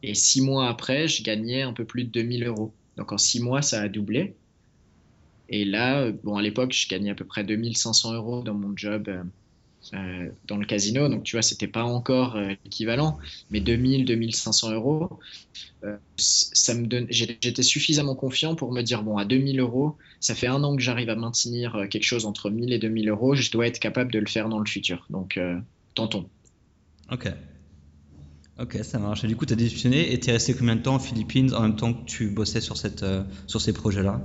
[0.03, 2.73] Et six mois après, je gagnais un peu plus de 2000 euros.
[2.97, 4.35] Donc en six mois, ça a doublé.
[5.51, 9.09] Et là, bon, à l'époque, je gagnais à peu près 2500 euros dans mon job
[9.09, 9.23] euh,
[9.93, 11.09] dans le casino.
[11.09, 13.19] Donc, tu vois, c'était pas encore euh, l'équivalent,
[13.51, 15.19] mais 2000, 2500 euros,
[15.85, 20.35] euh, ça me donne, j'étais suffisamment confiant pour me dire bon, à 2000 euros, ça
[20.35, 23.51] fait un an que j'arrive à maintenir quelque chose entre 1000 et 2000 euros, je
[23.51, 25.07] dois être capable de le faire dans le futur.
[25.11, 25.41] Donc,
[25.95, 26.29] tentons.
[27.11, 27.33] Ok.
[28.59, 29.25] Ok, ça marche.
[29.25, 31.55] Et du coup, tu as démissionné et tu es resté combien de temps aux Philippines
[31.55, 33.05] en même temps que tu bossais sur, cette,
[33.47, 34.21] sur ces projets-là?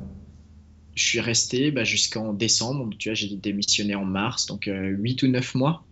[0.95, 2.89] Je suis resté bah, jusqu'en décembre.
[2.97, 5.87] Tu vois, j'ai démissionné en mars, donc euh, 8 ou 9 mois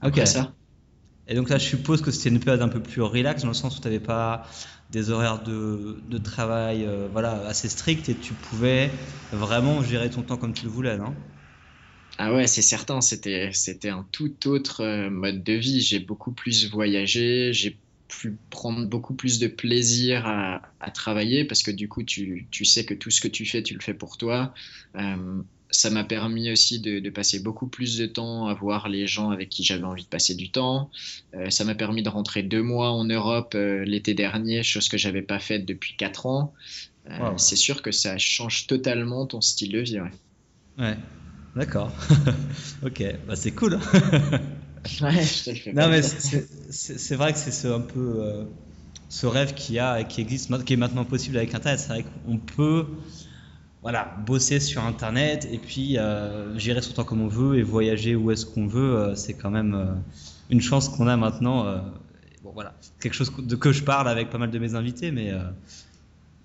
[0.00, 0.56] après ça.
[1.28, 3.54] Et donc là, je suppose que c'était une période un peu plus relax, dans le
[3.54, 4.46] sens où tu n'avais pas
[4.92, 8.90] des horaires de, de travail euh, voilà, assez stricts et tu pouvais
[9.32, 11.14] vraiment gérer ton temps comme tu le voulais, non?
[12.18, 15.80] Ah ouais, c'est certain, c'était, c'était un tout autre euh, mode de vie.
[15.82, 20.60] J'ai beaucoup plus voyagé, j'ai pu prendre beaucoup plus de plaisir à,
[20.94, 23.80] travailler parce que du coup, tu, sais que tout ce que tu fais, tu le
[23.80, 24.54] fais pour toi.
[24.94, 29.30] Euh, ça m'a permis aussi de, passer beaucoup plus de temps à voir les gens
[29.30, 30.90] avec qui j'avais envie de passer du temps.
[31.34, 34.96] Euh, ça m'a permis de rentrer deux mois en Europe euh, l'été dernier, chose que
[34.96, 36.54] j'avais pas faite depuis quatre ans.
[37.36, 40.00] C'est sûr que ça change totalement ton style de vie.
[40.00, 40.10] Ouais,
[40.78, 40.96] ouais.
[41.54, 41.92] d'accord.
[42.84, 43.78] ok, bah, c'est cool.
[45.74, 48.44] Non, mais c'est vrai que c'est un peu euh,
[49.08, 51.80] ce rêve qui a, qui existe, qui est maintenant possible avec Internet.
[51.80, 52.86] C'est vrai qu'on peut
[53.82, 58.16] voilà, bosser sur Internet et puis euh, gérer son temps comme on veut et voyager
[58.16, 58.96] où est-ce qu'on veut.
[58.96, 60.02] Euh, c'est quand même
[60.50, 61.64] une chance qu'on a maintenant.
[62.42, 65.32] bon, voilà, quelque chose de que je parle avec pas mal de mes invités, mais,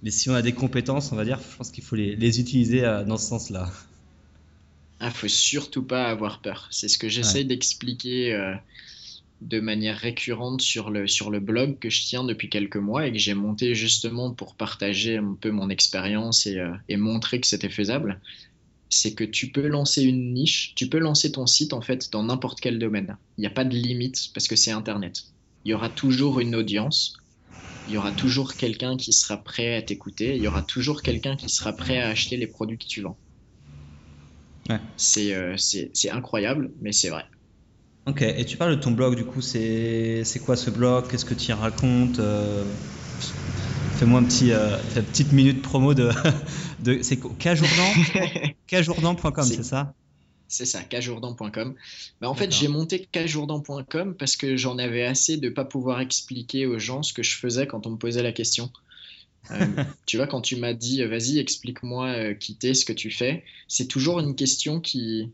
[0.04, 2.39] mais si on a des compétences, on va dire, je pense qu'il faut les, les
[2.39, 3.69] utiliser dans ce sens-là.
[5.04, 6.68] Ah, faut surtout pas avoir peur.
[6.70, 8.54] C'est ce que j'essaye d'expliquer euh,
[9.42, 13.12] de manière récurrente sur le, sur le blog que je tiens depuis quelques mois et
[13.12, 17.48] que j'ai monté justement pour partager un peu mon expérience et, euh, et montrer que
[17.48, 18.22] c'était faisable,
[18.90, 22.24] c'est que tu peux lancer une niche, tu peux lancer ton site en fait dans
[22.24, 23.18] n'importe quel domaine.
[23.40, 25.24] Il n'y a pas de limite parce que c'est Internet.
[25.66, 27.16] Il y aura toujours une audience,
[27.88, 31.36] il y aura toujours quelqu'un qui sera prêt à t'écouter, il y aura toujours quelqu'un
[31.36, 33.18] qui sera prêt à acheter les produits que tu vends.
[34.69, 34.80] Ouais.
[34.97, 35.56] C'est euh,
[36.12, 37.26] incroyable, mais c'est vrai.
[38.08, 41.08] Ok, et tu parles de ton blog, du coup, c'est quoi ce blog?
[41.08, 42.19] Qu'est-ce que tu y racontes?
[42.19, 42.63] Euh,
[43.97, 46.10] Fais-moi un petit, euh, une petite minute promo de.
[46.84, 49.93] de c'est Cajourdan c'est ça?
[50.47, 51.76] C'est ça, cajourdan.com.
[52.19, 56.02] Bah, en fait, j'ai monté cajourdan.com parce que j'en avais assez de ne pas pouvoir
[56.02, 58.71] expliquer aux gens ce que je faisais quand on me posait la question.
[59.49, 59.65] Euh,
[60.06, 63.88] tu vois, quand tu m'as dit, vas-y, explique-moi qui t'es, ce que tu fais, c'est
[63.88, 65.32] toujours une question qui,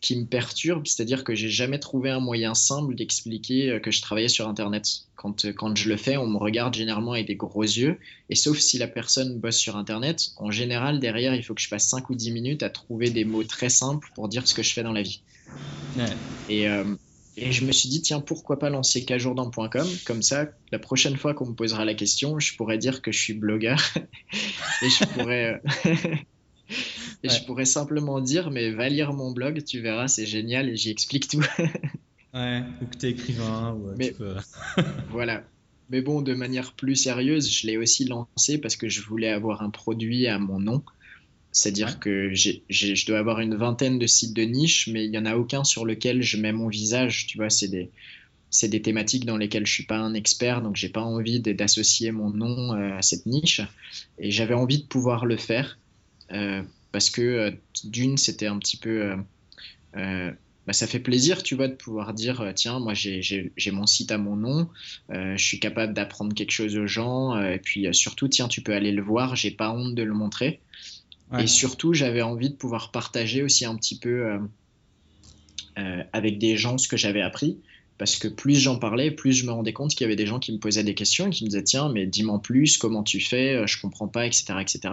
[0.00, 4.02] qui me perturbe, c'est-à-dire que j'ai jamais trouvé un moyen simple d'expliquer euh, que je
[4.02, 4.86] travaillais sur Internet.
[5.16, 7.98] Quand, euh, quand je le fais, on me regarde généralement avec des gros yeux,
[8.30, 11.68] et sauf si la personne bosse sur Internet, en général, derrière, il faut que je
[11.68, 14.62] passe 5 ou 10 minutes à trouver des mots très simples pour dire ce que
[14.62, 15.20] je fais dans la vie.
[16.48, 16.84] Et, euh,
[17.36, 21.34] et, je me suis dit, tiens, pourquoi pas lancer cajourdan.com Comme ça, la prochaine fois
[21.34, 23.80] qu'on me posera la question, je pourrais dire que je suis blogueur,
[24.82, 25.60] et je pourrais...
[27.22, 30.76] Et je pourrais simplement dire, mais va lire mon blog, tu verras, c'est génial et
[30.76, 31.44] j'y explique tout.
[32.34, 33.72] ouais, ou que tu es écrivain.
[33.74, 34.14] Ou, mais,
[35.10, 35.44] voilà.
[35.88, 39.62] Mais bon, de manière plus sérieuse, je l'ai aussi lancé parce que je voulais avoir
[39.62, 40.82] un produit à mon nom.
[41.56, 45.24] C'est-à-dire que je dois avoir une vingtaine de sites de niche, mais il n'y en
[45.24, 47.26] a aucun sur lequel je mets mon visage.
[47.26, 47.88] Tu vois, c'est des,
[48.50, 52.12] c'est des thématiques dans lesquelles je suis pas un expert, donc j'ai pas envie d'associer
[52.12, 53.62] mon nom euh, à cette niche.
[54.18, 55.78] Et j'avais envie de pouvoir le faire.
[56.30, 57.50] Euh, parce que euh,
[57.84, 59.14] d'une, c'était un petit peu...
[59.96, 60.30] Euh,
[60.66, 64.18] bah, ça fait plaisir, tu vois, de pouvoir dire, tiens, moi j'ai mon site à
[64.18, 64.68] mon nom,
[65.08, 68.90] je suis capable d'apprendre quelque chose aux gens, et puis surtout, tiens, tu peux aller
[68.90, 70.58] le voir, j'ai pas honte de le montrer.
[71.38, 74.38] Et surtout, j'avais envie de pouvoir partager aussi un petit peu
[76.12, 77.58] avec des gens ce que j'avais appris
[77.98, 80.38] parce que plus j'en parlais, plus je me rendais compte qu'il y avait des gens
[80.38, 83.20] qui me posaient des questions et qui me disaient tiens mais dis-moi plus comment tu
[83.20, 84.92] fais, je comprends pas etc etc.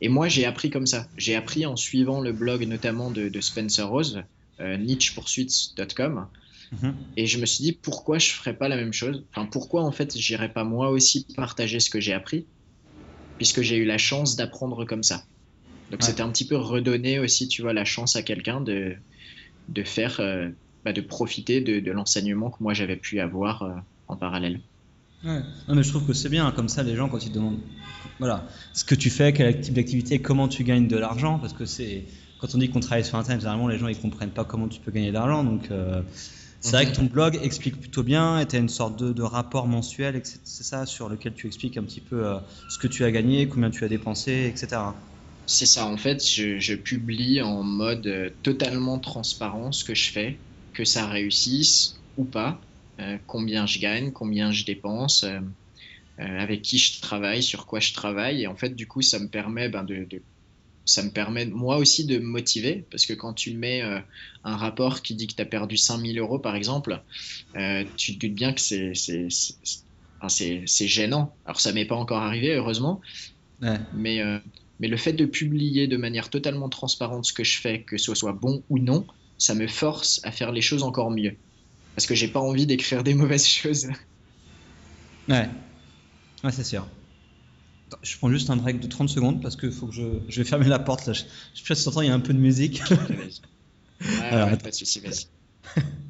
[0.00, 1.08] Et moi, j'ai appris comme ça.
[1.16, 4.22] J'ai appris en suivant le blog notamment de, Spencer Rose,
[4.60, 6.26] euh, nichepoursuits.com.
[6.72, 6.94] Mhm.
[7.16, 9.24] Et je me suis dit, pourquoi je ferais pas la même chose?
[9.30, 12.46] Enfin, pourquoi en fait, j'irais pas moi aussi partager ce que j'ai appris?
[13.38, 15.24] Puisque j'ai eu la chance d'apprendre comme ça.
[15.90, 18.94] Donc, c'était un petit peu redonner aussi, tu vois, la chance à quelqu'un de,
[19.68, 20.48] de faire, euh,
[20.84, 23.74] bah, de profiter de, l'enseignement que moi j'avais pu avoir euh,
[24.08, 24.60] en parallèle.
[25.24, 25.40] Ouais.
[25.68, 27.60] Non, mais je trouve que c'est bien, comme ça, les gens, quand ils demandent
[28.18, 31.66] voilà, ce que tu fais, quel type d'activité, comment tu gagnes de l'argent, parce que
[31.66, 32.04] c'est
[32.40, 34.80] quand on dit qu'on travaille sur Internet, généralement, les gens ils comprennent pas comment tu
[34.80, 35.44] peux gagner de l'argent.
[35.44, 36.02] Donc, euh,
[36.60, 39.66] c'est vrai que ton blog explique plutôt bien, et tu as une sorte de, rapport
[39.66, 43.10] mensuel, c'est ça, sur lequel tu expliques un petit peu euh, ce que tu as
[43.10, 44.80] gagné, combien tu as dépensé, etc.
[45.46, 50.10] C'est ça, en fait, je, je, publie en mode euh, totalement transparent ce que je
[50.10, 50.38] fais,
[50.72, 52.60] que ça réussisse ou pas.
[52.98, 55.40] Euh, combien je gagne, combien je dépense, euh,
[56.20, 58.42] euh, avec qui je travaille, sur quoi je travaille.
[58.42, 60.06] Et en fait, du coup, ça me permet ben, de,
[60.86, 63.82] ça me permet moi aussi de me motiver parce que quand tu mets
[64.44, 67.02] un rapport qui dit que tu as perdu 5000 euros par exemple,
[67.96, 71.34] tu te doutes bien que c'est c'est gênant.
[71.44, 73.00] Alors ça m'est pas encore arrivé heureusement,
[73.94, 74.22] mais,
[74.78, 78.14] mais le fait de publier de manière totalement transparente ce que je fais, que ce
[78.14, 79.06] soit bon ou non,
[79.38, 81.36] ça me force à faire les choses encore mieux
[81.96, 83.88] parce que j'ai pas envie d'écrire des mauvaises choses.
[85.28, 85.48] Ouais,
[86.44, 86.86] ouais c'est sûr.
[88.02, 90.48] Je prends juste un break de 30 secondes parce que faut que je, je vais
[90.48, 91.12] fermer la porte là.
[91.12, 91.22] Je,
[91.54, 92.82] je sais pas si il y a un peu de musique.
[92.90, 95.26] ouais, Alors, pas de soucis, vas-y.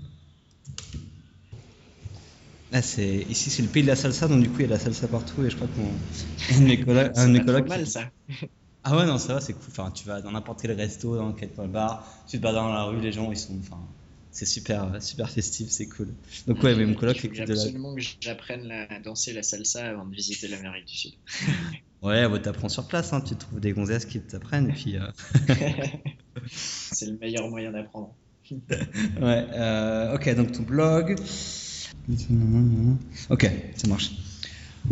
[2.77, 3.25] Ah, c'est...
[3.31, 4.79] Ici, c'est le pays de la salsa, donc du coup, il y a de la
[4.79, 5.43] salsa partout.
[5.43, 5.89] Et je crois que mon...
[7.17, 8.11] un de mal, ça.
[8.85, 9.65] Ah ouais, non, ça va, c'est cool.
[9.71, 12.85] Enfin, tu vas dans n'importe quel resto, dans quel bar, tu te bats dans la
[12.85, 13.57] rue, les gens, ils sont.
[13.61, 13.81] Enfin,
[14.31, 16.12] c'est super, super festif, c'est cool.
[16.47, 17.45] Donc ouais, mais mon coloc de la...
[17.45, 21.12] absolument que j'apprenne à danser la salsa avant de visiter l'Amérique du Sud.
[22.03, 23.23] ouais, bah, t'apprends sur place, hein.
[23.23, 24.99] tu trouves des gonzesses qui t'apprennent et puis.
[24.99, 25.09] Euh,
[26.47, 28.15] c'est le meilleur moyen d'apprendre.
[28.51, 31.17] ouais, euh, ok, donc ton blog.
[33.31, 34.12] Ok, ça marche.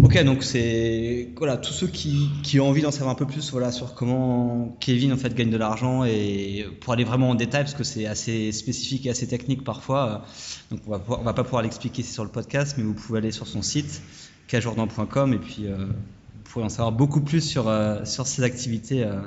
[0.02, 3.52] Ok, donc c'est voilà tous ceux qui, qui ont envie d'en savoir un peu plus
[3.52, 7.62] voilà sur comment Kevin en fait gagne de l'argent et pour aller vraiment en détail
[7.62, 10.24] parce que c'est assez spécifique et assez technique parfois.
[10.72, 13.46] Donc on va va pas pouvoir l'expliquer sur le podcast, mais vous pouvez aller sur
[13.46, 14.02] son site
[14.48, 19.04] cajordan.com et puis euh, vous pourrez en savoir beaucoup plus sur euh, sur ses activités
[19.04, 19.20] euh,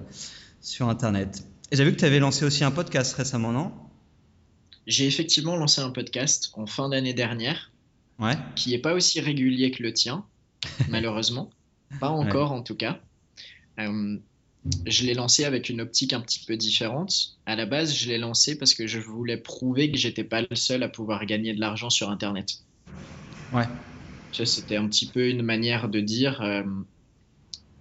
[0.60, 1.45] sur internet.
[1.71, 3.71] Et j'ai vu que tu avais lancé aussi un podcast récemment, non?
[4.86, 7.71] J'ai effectivement lancé un podcast en fin d'année dernière,
[8.56, 10.25] qui n'est pas aussi régulier que le tien,
[10.89, 11.49] malheureusement.
[11.99, 12.99] Pas encore en tout cas.
[13.80, 14.17] Euh,
[14.86, 17.38] je l'ai lancé avec une optique un petit peu différente.
[17.45, 20.56] À la base, je l'ai lancé parce que je voulais prouver que j'étais pas le
[20.56, 22.60] seul à pouvoir gagner de l'argent sur Internet.
[23.53, 23.65] Ouais.
[24.34, 26.63] C'était un petit peu une manière de dire euh,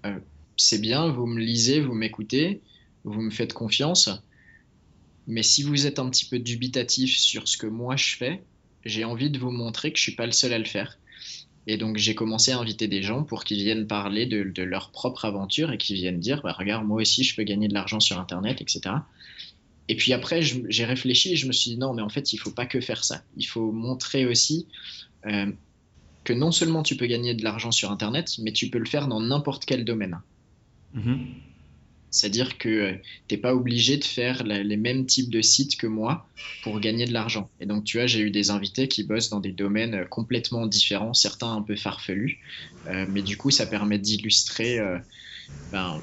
[0.06, 0.18] euh,
[0.56, 2.62] c'est bien, vous me lisez, vous m'écoutez,
[3.04, 4.08] vous me faites confiance,
[5.26, 8.42] mais si vous êtes un petit peu dubitatif sur ce que moi je fais,
[8.84, 10.98] j'ai envie de vous montrer que je suis pas le seul à le faire.
[11.66, 15.24] Et donc j'ai commencé à inviter des gens pour qu'ils viennent parler de, leur propre
[15.24, 18.18] aventure et qu'ils viennent dire, bah, regarde, moi aussi je peux gagner de l'argent sur
[18.20, 18.96] Internet, etc.
[19.88, 22.38] Et puis après, j'ai réfléchi et je me suis dit, non, mais en fait, il
[22.38, 23.22] faut pas que faire ça.
[23.36, 24.66] Il faut montrer aussi
[25.26, 25.50] euh,
[26.24, 29.06] que non seulement tu peux gagner de l'argent sur Internet, mais tu peux le faire
[29.06, 30.20] dans n'importe quel domaine.
[30.96, 31.18] Mm-hmm.
[32.10, 32.92] C'est-à-dire que euh,
[33.28, 36.26] tu n'es pas obligé de faire les mêmes types de sites que moi
[36.62, 37.50] pour gagner de l'argent.
[37.60, 40.66] Et donc, tu vois, j'ai eu des invités qui bossent dans des domaines euh, complètement
[40.66, 42.38] différents, certains un peu farfelus.
[42.86, 44.78] Euh, mais du coup, ça permet d'illustrer
[45.72, 46.00] ben,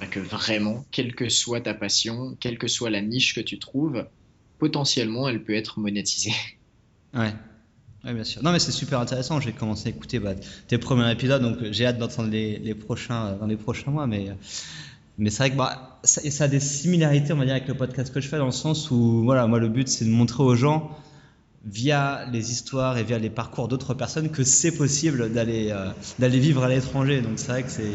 [0.00, 3.58] ben, que vraiment, quelle que soit ta passion, quelle que soit la niche que tu
[3.58, 4.06] trouves,
[4.58, 6.32] potentiellement, elle peut être monétisée.
[7.14, 7.34] Ouais.
[8.04, 8.42] Oui, bien sûr.
[8.42, 9.38] Non, mais c'est super intéressant.
[9.38, 10.34] J'ai commencé à écouter bah,
[10.66, 14.06] tes premiers épisodes, donc j'ai hâte d'entendre les, les, prochains dans les prochains mois.
[14.06, 14.30] Mais
[15.18, 18.12] mais c'est vrai que bah, ça, a des similarités, on va dire, avec le podcast
[18.12, 20.54] que je fais, dans le sens où, voilà, moi, le but, c'est de montrer aux
[20.54, 20.90] gens,
[21.64, 26.40] via les histoires et via les parcours d'autres personnes, que c'est possible d'aller euh, d'aller
[26.40, 27.20] vivre à l'étranger.
[27.20, 27.92] Donc, c'est vrai que c'est.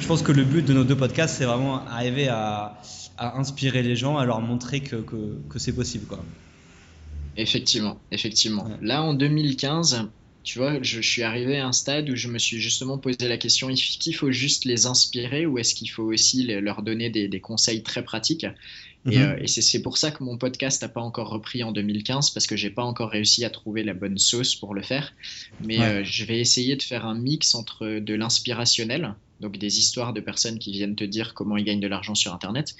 [0.00, 2.78] Je pense que le but de nos deux podcasts, c'est vraiment arriver à,
[3.16, 6.20] à, inspirer les gens, à leur montrer que, que, que c'est possible, quoi.
[7.36, 8.68] Effectivement, effectivement.
[8.82, 10.10] Là, en 2015,
[10.44, 13.38] tu vois, je, suis arrivé à un stade où je me suis justement posé la
[13.38, 17.40] question est-ce qu'il faut juste les inspirer ou est-ce qu'il faut aussi leur donner des,
[17.40, 18.46] conseils très pratiques?
[19.10, 19.22] Et, mhm.
[19.22, 22.56] euh, c'est pour ça que mon podcast n'a pas encore repris en 2015 parce que
[22.56, 25.12] j'ai pas encore réussi à trouver la bonne sauce pour le faire.
[25.64, 30.12] Mais euh, je vais essayer de faire un mix entre de l'inspirationnel, donc des histoires
[30.12, 32.74] de personnes qui viennent te dire comment ils gagnent de l'argent sur Internet,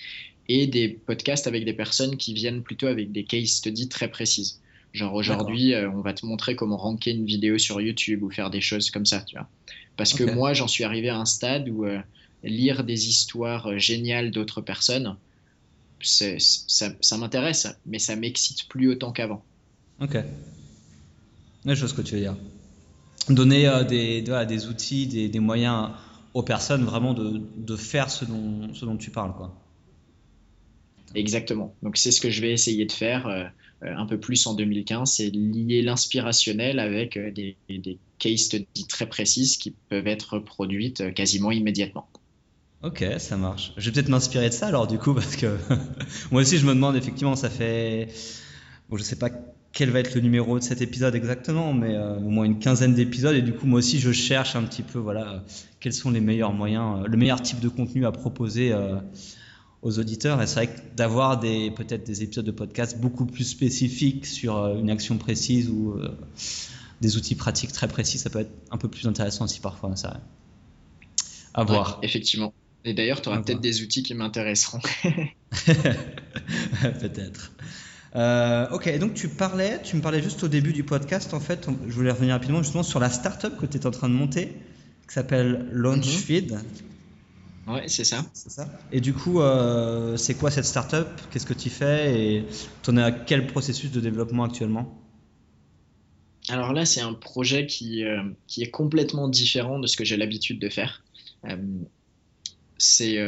[0.48, 4.61] et des podcasts avec des personnes qui viennent plutôt avec des case studies très précises.
[4.93, 8.51] Genre aujourd'hui, euh, on va te montrer comment ranker une vidéo sur YouTube ou faire
[8.51, 9.49] des choses comme ça, tu vois.
[9.97, 11.99] Parce que moi, j'en suis arrivé à un stade où euh,
[12.45, 15.17] lire des histoires euh, géniales d'autres personnes,
[16.01, 16.37] ça,
[17.01, 19.43] ça m'intéresse, mais ça m'excite plus autant qu'avant.
[20.01, 20.19] Ok.
[21.65, 22.37] Je vois ce que tu veux dire.
[23.29, 25.91] Donner des, des outils, des, des, moyens
[26.35, 29.55] aux personnes vraiment de, de faire ce dont, ce dont tu parles, quoi.
[31.15, 31.73] Exactement.
[31.85, 33.53] Donc c'est ce que je vais essayer de faire.
[33.85, 38.87] Euh, un peu plus en 2015, c'est lier l'inspirationnel avec euh, des, des case studies
[38.88, 42.09] très précises qui peuvent être produites euh, quasiment immédiatement.
[42.85, 43.73] Ok, ça marche.
[43.77, 45.57] Je vais peut-être m'inspirer de ça alors du coup parce que
[46.31, 48.09] moi aussi je me demande effectivement ça fait
[48.88, 49.31] bon je sais pas
[49.73, 53.37] quel va être le numéro de cet épisode exactement mais au moins une quinzaine d'épisodes
[53.37, 55.45] et du coup moi aussi je cherche un petit peu voilà
[55.81, 58.75] quels sont les meilleurs moyens le meilleur type de contenu à proposer
[59.83, 60.40] aux auditeurs.
[60.40, 64.57] Et c'est vrai que d'avoir des, peut-être des épisodes de podcast beaucoup plus spécifiques sur
[64.57, 66.16] euh, une action précise ou euh,
[67.01, 69.95] des outils pratiques très précis, ça peut être un peu plus intéressant aussi parfois.
[69.97, 70.21] Ça.
[71.53, 71.99] À voir.
[72.03, 72.55] effectivement.
[72.85, 74.81] Et d'ailleurs, tu auras peut-être des outils qui m'intéresseront.
[77.01, 77.53] peut-être.
[78.14, 81.68] Euh, ok, donc tu parlais, tu me parlais juste au début du podcast, en fait,
[81.87, 84.49] je voulais revenir rapidement justement sur la startup que tu es en train de monter,
[85.07, 86.53] qui s'appelle Launchfeed.
[86.53, 86.92] Mhm.
[87.66, 88.25] Ouais, c'est ça.
[88.35, 88.68] ça.
[88.90, 91.07] Et du coup, euh, c'est quoi cette startup?
[91.31, 92.20] Qu'est-ce que tu fais?
[92.20, 92.44] Et
[92.83, 94.98] tu en es à quel processus de développement actuellement?
[96.48, 100.16] Alors là, c'est un projet qui, euh, qui est complètement différent de ce que j'ai
[100.16, 101.05] l'habitude de faire.
[101.44, 101.57] Euh,
[102.79, 103.18] c'est,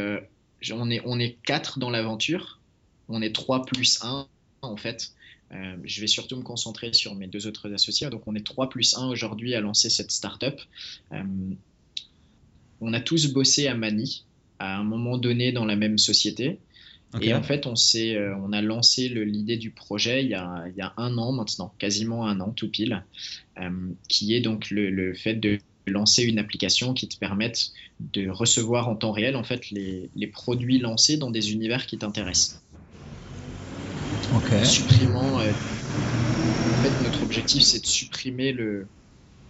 [0.71, 2.59] on, est, on est quatre dans l'aventure.
[3.07, 4.27] On est trois plus un,
[4.61, 5.13] en fait.
[5.51, 8.09] je vais surtout me concentrer sur mes deux autres associés.
[8.09, 10.59] Donc, on est trois plus un aujourd'hui à lancer cette startup
[12.81, 14.24] on a tous bossé à Mani
[14.59, 16.59] à un moment donné dans la même société.
[17.21, 21.17] Et en fait, on, euh, on a lancé l'idée du projet il y, a, un
[21.17, 23.03] an maintenant, quasiment un an tout pile,
[23.59, 23.69] euh,
[24.09, 27.69] qui est donc le, fait de lancer une application qui te permette
[28.13, 32.61] de recevoir en temps réel en fait les, produits lancés dans des univers qui t'intéressent.
[34.35, 34.65] Ok.
[34.65, 35.51] Supprimant, euh,
[36.73, 38.87] en fait, notre objectif c'est de supprimer le,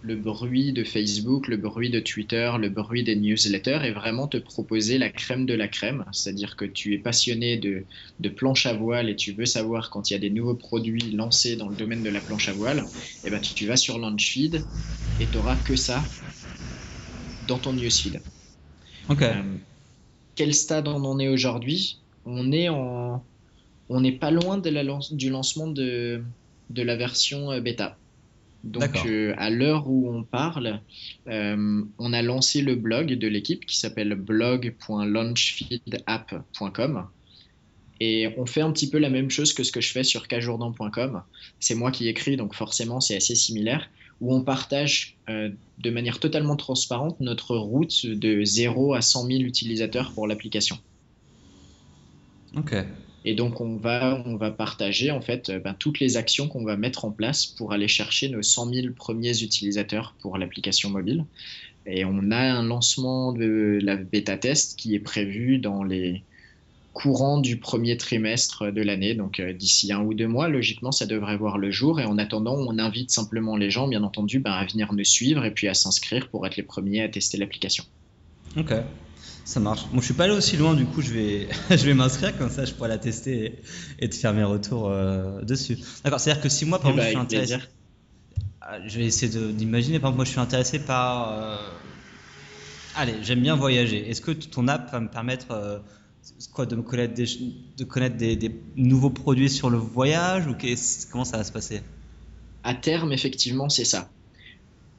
[0.06, 4.36] le bruit de Facebook, le bruit de Twitter, le bruit des newsletters et vraiment te
[4.36, 6.04] proposer la crème de la crème.
[6.12, 7.82] C'est-à-dire que tu es passionné de,
[8.20, 11.10] de, planche à voile et tu veux savoir quand il y a des nouveaux produits
[11.10, 13.98] lancés dans le domaine de la planche à voile, et eh ben tu, vas sur
[13.98, 14.62] Launchfeed
[15.18, 16.04] et tu n'auras que ça
[17.48, 18.20] dans ton newsfeed.
[19.08, 19.22] Ok.
[19.22, 19.42] Euh,
[20.36, 21.98] quel stade on en est aujourd'hui?
[22.24, 23.24] On est en
[23.88, 26.22] On n'est pas loin de la, du lancement de,
[26.70, 27.98] de la version bêta.
[28.66, 29.06] Donc
[29.36, 30.80] à l'heure où on parle,
[31.26, 37.06] on a lancé le blog de l'équipe qui s'appelle blog.launchfeedapp.com.
[38.00, 40.28] Et on fait un petit peu la même chose que ce que je fais sur
[40.28, 41.22] kjourdan.com.
[41.60, 43.88] C'est moi qui écris, donc forcément c'est assez similaire,
[44.20, 49.40] où on partage euh, de manière totalement transparente notre route de 0 à 100 000
[49.40, 50.78] utilisateurs pour l'application.
[52.56, 52.74] Ok.
[53.26, 56.64] Et donc on va, on va partager en fait euh, ben, toutes les actions qu'on
[56.64, 61.24] va mettre en place pour aller chercher nos 100 000 premiers utilisateurs pour l'application mobile.
[61.86, 66.22] Et on a un lancement de la bêta test qui est prévu dans les
[66.92, 69.14] courant du premier trimestre de l'année.
[69.14, 72.00] Donc euh, d'ici un ou deux mois, logiquement, ça devrait voir le jour.
[72.00, 75.44] Et en attendant, on invite simplement les gens, bien entendu, ben, à venir nous suivre
[75.44, 77.84] et puis à s'inscrire pour être les premiers à tester l'application.
[78.56, 78.72] Ok,
[79.46, 79.86] ça marche.
[79.92, 82.50] Bon, je suis pas allé aussi loin, du coup, je vais, je vais m'inscrire comme
[82.50, 83.62] ça, je pourrai la tester
[84.00, 85.78] et, te faire mes retours euh, dessus.
[86.02, 87.68] D'accord, c'est-à-dire que si moi, par eh exemple, ben, je suis intéressé,
[88.60, 90.00] ah, je vais essayer d'imaginer.
[90.00, 91.32] Par exemple, moi, je suis intéressé par.
[91.32, 91.56] Euh,
[92.96, 94.10] allez, j'aime bien voyager.
[94.10, 95.82] Est-ce que ton app va me permettre
[96.52, 97.26] quoi, de, me connaître des,
[97.76, 100.56] de connaître des, nouveaux produits sur le voyage ou
[101.12, 101.82] comment ça va se passer?
[102.64, 104.10] À terme, effectivement, c'est ça.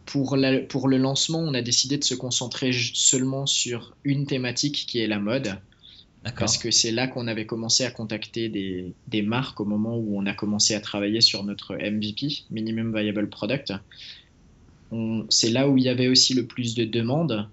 [0.08, 0.38] Pour,
[0.70, 5.08] pour le lancement, on a décidé de se concentrer seulement sur une thématique qui est
[5.08, 5.60] la mode.
[6.38, 10.20] Parce que c'est là qu'on avait commencé à contacter des, des, marques au moment où
[10.20, 13.74] on a commencé à travailler sur notre MVP, Minimum Viable Product.
[15.30, 17.47] C'est là où il y avait aussi le plus de demandes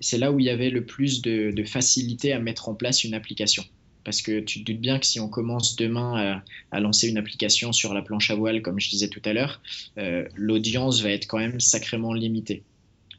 [0.00, 3.14] c'est là où il y avait le plus de, facilité à mettre en place une
[3.14, 3.64] application.
[4.04, 7.72] Parce que tu te doutes bien que si on commence demain à, lancer une application
[7.72, 9.60] sur la planche à voile, comme je disais tout à l'heure,
[9.98, 12.62] euh, l'audience va être quand même sacrément limitée.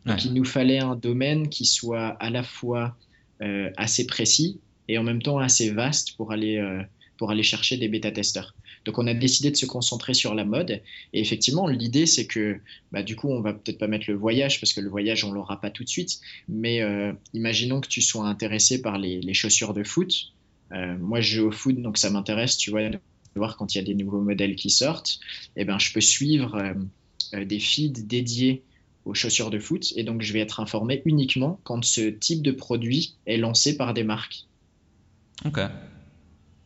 [0.05, 2.95] Donc il nous fallait un domaine qui soit à la fois
[3.41, 6.81] euh, assez précis et en même temps assez vaste pour aller, euh,
[7.17, 8.55] pour aller chercher des bêta-testeurs.
[8.85, 10.81] Donc on a décidé de se concentrer sur la mode.
[11.13, 12.59] Et effectivement, l'idée c'est que
[12.91, 15.31] bah, du coup, on va peut-être pas mettre le voyage parce que le voyage on
[15.31, 16.19] l'aura pas tout de suite.
[16.47, 20.31] Mais euh, imaginons que tu sois intéressé par les, chaussures de foot.
[20.71, 22.99] Euh, moi, je joue au foot, donc ça m'intéresse, tu vois, de
[23.35, 25.19] voir quand il y a des nouveaux modèles qui sortent.
[25.55, 26.73] Et eh ben, je peux suivre
[27.33, 28.63] euh, des feeds dédiés
[29.05, 32.51] aux chaussures de foot et donc je vais être informé uniquement quand ce type de
[32.51, 34.45] produit est lancé par des marques.
[35.45, 35.59] Ok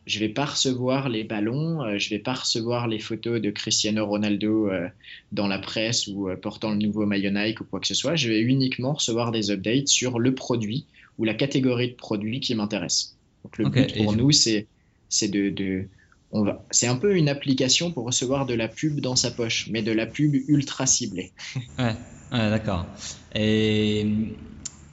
[0.06, 4.06] je vais pas recevoir les ballons, euh, je vais pas recevoir les photos de Cristiano
[4.06, 4.88] Ronaldo euh,
[5.32, 8.16] dans la presse ou euh, portant le nouveau maillot Nike ou quoi que ce soit.
[8.16, 10.86] Je vais uniquement recevoir des updates sur le produit
[11.18, 13.18] ou la catégorie de produit qui m'intéresse.
[13.44, 14.68] Donc le but pour nous, c'est
[15.10, 15.88] c'est de, de
[16.32, 19.68] on va, c'est un peu une application pour recevoir de la pub dans sa poche,
[19.70, 21.32] mais de la pub ultra ciblée.
[21.78, 21.96] ouais,
[22.32, 22.86] ouais d'accord.
[23.36, 24.08] Et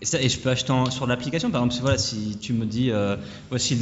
[0.02, 3.16] et, je peux acheter sur l'application, par exemple, si, voilà, si tu me dis, euh,
[3.50, 3.76] voici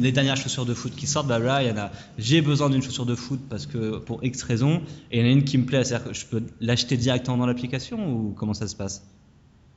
[0.00, 2.70] les dernières chaussures de foot qui sortent, bah là, il y en a, j'ai besoin
[2.70, 5.44] d'une chaussure de foot parce que pour X raisons, et il y en a une
[5.44, 8.76] qui me plaît, c'est-à-dire que je peux l'acheter directement dans l'application ou comment ça se
[8.76, 9.04] passe?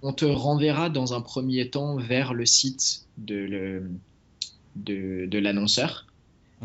[0.04, 3.89] On te renverra dans un premier temps vers le site de, le,
[4.84, 6.06] de, l'annonceur,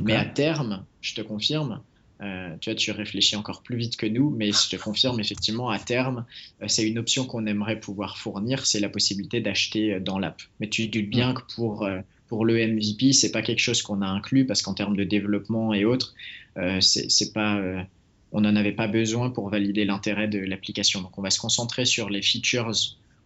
[0.01, 1.81] mais à terme, je te confirme,
[2.23, 5.71] euh, tu vois, tu réfléchis encore plus vite que nous, mais je te confirme effectivement
[5.71, 6.25] à terme,
[6.63, 10.41] euh, c'est une option qu'on aimerait pouvoir fournir, c'est la possibilité d'acheter euh, dans l'app.
[10.61, 11.35] Mais tu doutes bien mm.
[11.35, 11.89] que pour
[12.29, 15.75] pour le MVP, c'est pas quelque chose qu'on a inclus parce qu'en termes de développement
[15.75, 16.15] et autres,
[16.81, 17.61] c'est pas
[18.33, 21.03] on n'en avait pas besoin pour valider l'intérêt de l'application.
[21.03, 22.73] Donc on va se concentrer sur les features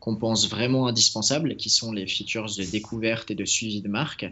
[0.06, 4.24] qu'on pense vraiment indispensables, qui sont les features de découverte et de suivi de marque.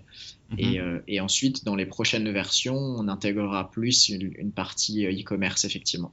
[0.51, 0.59] Mhm.
[0.61, 6.12] Euh, et, ensuite, dans les prochaines versions, on intégrera plus une, partie euh, e-commerce, effectivement.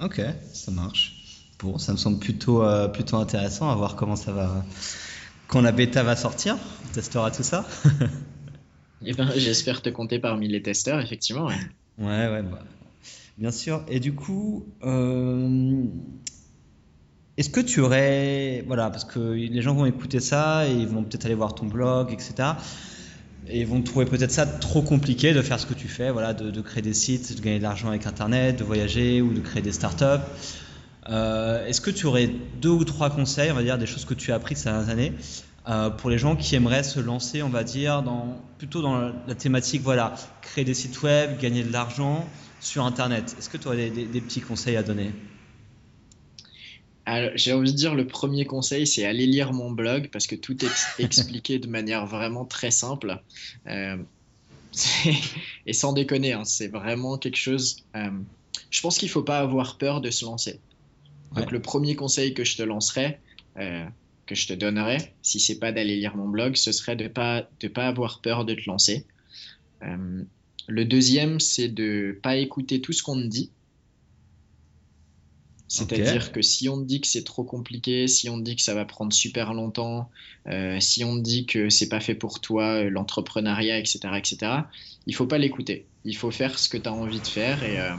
[0.00, 0.20] Ok,
[0.52, 1.14] ça marche.
[1.60, 4.62] Bon, ça me semble plutôt, euh, plutôt intéressant à voir comment ça va.
[5.46, 7.66] Quand la bêta va sortir, on testera tout ça.
[9.02, 11.46] eh ben, j'espère te compter parmi les testeurs, effectivement.
[11.46, 11.56] Ouais,
[11.96, 12.62] ouais, ouais bah,
[13.38, 13.82] bien sûr.
[13.88, 14.66] Et du coup,
[17.38, 21.04] est-ce que tu aurais, voilà, parce que les gens vont écouter ça et ils vont
[21.04, 22.34] peut-être aller voir ton blog, etc.
[23.46, 26.34] Et ils vont trouver peut-être ça trop compliqué de faire ce que tu fais, voilà,
[26.34, 29.62] de, créer des sites, de gagner de l'argent avec Internet, de voyager ou de créer
[29.62, 30.24] des startups.
[31.10, 32.28] Euh, Est-ce que tu aurais
[32.60, 34.88] deux ou trois conseils, on va dire, des choses que tu as appris ces dernières
[34.88, 35.12] années
[35.68, 38.02] euh, pour les gens qui aimeraient se lancer, on va dire,
[38.58, 42.28] plutôt dans la, thématique, voilà, créer des sites web, gagner de l'argent
[42.58, 43.36] sur Internet?
[43.38, 45.12] Est-ce que tu aurais des petits conseils à donner?
[47.34, 50.56] J'ai envie de dire, le premier conseil, c'est aller lire mon blog parce que tout
[50.64, 50.70] est
[51.02, 53.22] expliqué de manière vraiment très simple.
[53.66, 53.96] Euh,
[55.66, 57.84] et sans déconner, hein, c'est vraiment quelque chose.
[57.96, 58.10] Euh,
[58.70, 60.60] je pense qu'il ne faut pas avoir peur de se lancer.
[61.34, 63.18] Donc, le premier conseil que je te lancerai,
[63.58, 63.84] euh,
[64.26, 67.08] que je te donnerai, si c'est pas d'aller lire mon blog, ce serait de ne
[67.08, 69.06] pas, de pas avoir peur de te lancer.
[69.80, 73.50] Le deuxième, c'est de pas écouter tout ce qu'on te dit.
[75.68, 78.62] C'est-à-dire que si on te dit que c'est trop compliqué, si on te dit que
[78.62, 80.10] ça va prendre super longtemps,
[80.48, 84.52] euh, si on te dit que c'est pas fait pour toi, euh, l'entrepreneuriat, etc., etc.,
[85.06, 85.86] il faut pas l'écouter.
[86.04, 87.62] Il faut faire ce que tu as envie de faire.
[87.64, 87.94] Et, euh,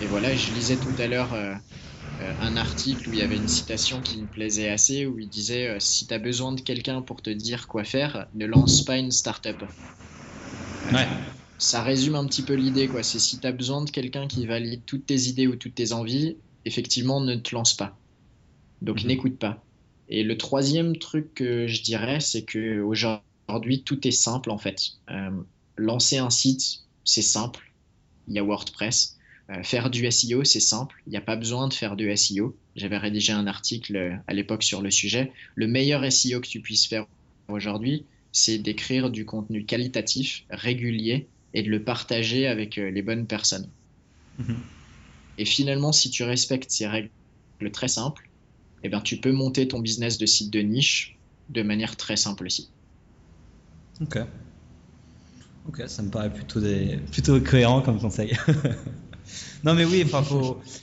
[0.00, 1.34] et, voilà, je lisais tout à l'heure
[2.20, 5.78] un article où il y avait une citation qui me plaisait assez, où il disait
[5.80, 9.10] Si tu as besoin de quelqu'un pour te dire quoi faire, ne lance pas une
[9.10, 9.62] start-up.
[10.92, 11.06] Ouais.
[11.58, 13.02] Ça résume un petit peu l'idée, quoi.
[13.02, 15.92] C'est si tu as besoin de quelqu'un qui valide toutes tes idées ou toutes tes
[15.92, 16.36] envies,
[16.68, 17.98] effectivement, ne te lance pas.
[18.80, 19.08] Donc mhm.
[19.08, 19.64] n'écoute pas.
[20.08, 24.92] Et le troisième truc que je dirais, c'est que aujourd'hui tout est simple en fait.
[25.10, 25.30] Euh,
[25.76, 27.72] lancer un site, c'est simple.
[28.28, 29.16] Il y a WordPress.
[29.50, 31.02] Euh, faire du SEO, c'est simple.
[31.06, 32.56] Il n'y a pas besoin de faire du SEO.
[32.76, 35.32] J'avais rédigé un article euh, à l'époque sur le sujet.
[35.54, 37.06] Le meilleur SEO que tu puisses faire
[37.48, 43.68] aujourd'hui, c'est d'écrire du contenu qualitatif, régulier, et de le partager avec les bonnes personnes.
[44.38, 44.56] Mhm.
[45.38, 47.10] Et finalement, si tu respectes ces règles
[47.72, 48.30] très simples,
[48.82, 51.18] eh bien, tu peux monter ton business de site de niche
[51.48, 52.70] de manière très simple aussi.
[54.00, 54.18] Ok.
[55.66, 56.98] Ok, ça me paraît plutôt, des...
[57.12, 58.36] plutôt cohérent comme conseil.
[59.64, 60.04] non mais oui,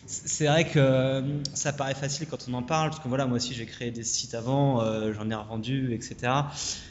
[0.06, 1.22] c'est vrai que euh,
[1.54, 4.04] ça paraît facile quand on en parle, parce que voilà, moi aussi j'ai créé des
[4.04, 6.34] sites avant, euh, j'en ai revendu, etc.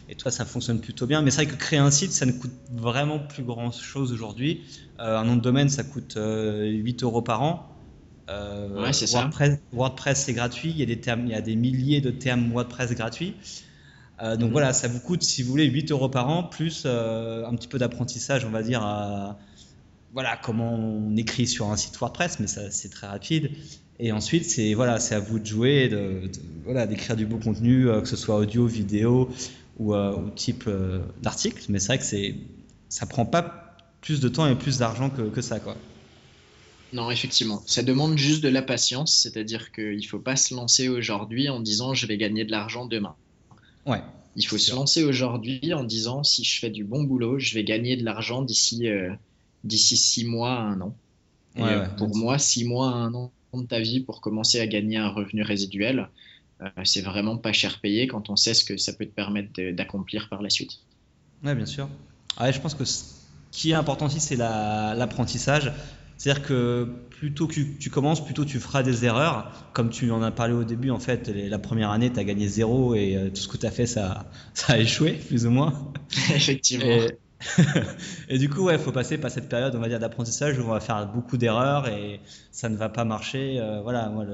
[0.08, 1.22] Et toi, ça fonctionne plutôt bien.
[1.22, 4.62] Mais c'est vrai que créer un site, ça ne coûte vraiment plus grand chose aujourd'hui.
[5.00, 7.68] Euh, un nom de domaine, ça coûte 8 euros par an.
[8.28, 9.58] ouais, c'est WordPress, ça.
[9.72, 10.70] WordPress, c'est gratuit.
[10.70, 13.34] Il y, a des termes, il y a des milliers de termes WordPress gratuits.
[14.20, 14.50] donc mhm.
[14.50, 17.78] voilà, ça vous coûte, si vous voulez, 8 euros par an, plus un petit peu
[17.78, 19.38] d'apprentissage, on va dire, à,
[20.14, 23.50] voilà comment on écrit sur un site WordPress, mais ça c'est très rapide.
[23.98, 26.22] Et ensuite, c'est voilà, c'est à vous de jouer, de,
[26.64, 29.28] voilà, d'écrire du beau contenu, euh, que ce soit audio, vidéo
[29.78, 31.64] ou, euh, type euh, d'article.
[31.68, 32.36] Mais c'est vrai que c'est,
[32.88, 35.76] ça prend pas plus de temps et plus d'argent que, que, ça, quoi.
[36.92, 40.88] Non, effectivement, ça demande juste de la patience, c'est-à-dire qu'il ne faut pas se lancer
[40.88, 43.16] aujourd'hui en disant je vais gagner de l'argent demain.
[43.84, 44.02] Ouais.
[44.36, 47.64] Il faut se lancer aujourd'hui en disant si je fais du bon boulot, je vais
[47.64, 48.88] gagner de l'argent d'ici
[49.64, 50.96] d'ici six mois à un an.
[51.58, 54.96] Euh, pour moi, six mois à un an de ta vie pour commencer à gagner
[54.96, 56.08] un revenu résiduel,
[56.60, 59.50] euh, c'est vraiment pas cher payé quand on sait ce que ça peut te permettre
[59.72, 60.80] d'accomplir par la suite.
[61.44, 61.88] Oui, bien sûr.
[62.40, 63.04] je pense que ce
[63.52, 65.72] qui est important aussi, c'est l'apprentissage.
[66.16, 69.50] C'est-à-dire que plutôt que tu commences, plutôt tu feras des erreurs.
[69.72, 72.48] Comme tu en as parlé au début, en fait, la première année, tu as gagné
[72.48, 75.50] zéro et euh, tout ce que tu as fait, ça, ça a échoué, plus ou
[75.50, 75.92] moins.
[76.34, 76.86] Effectivement.
[76.86, 77.18] et
[78.30, 80.80] du coup, il faut passer par cette période, on va dire, d'apprentissage où on va
[80.80, 82.20] faire beaucoup d'erreurs et
[82.50, 83.58] ça ne va pas marcher.
[83.60, 84.24] Euh, voilà, moi,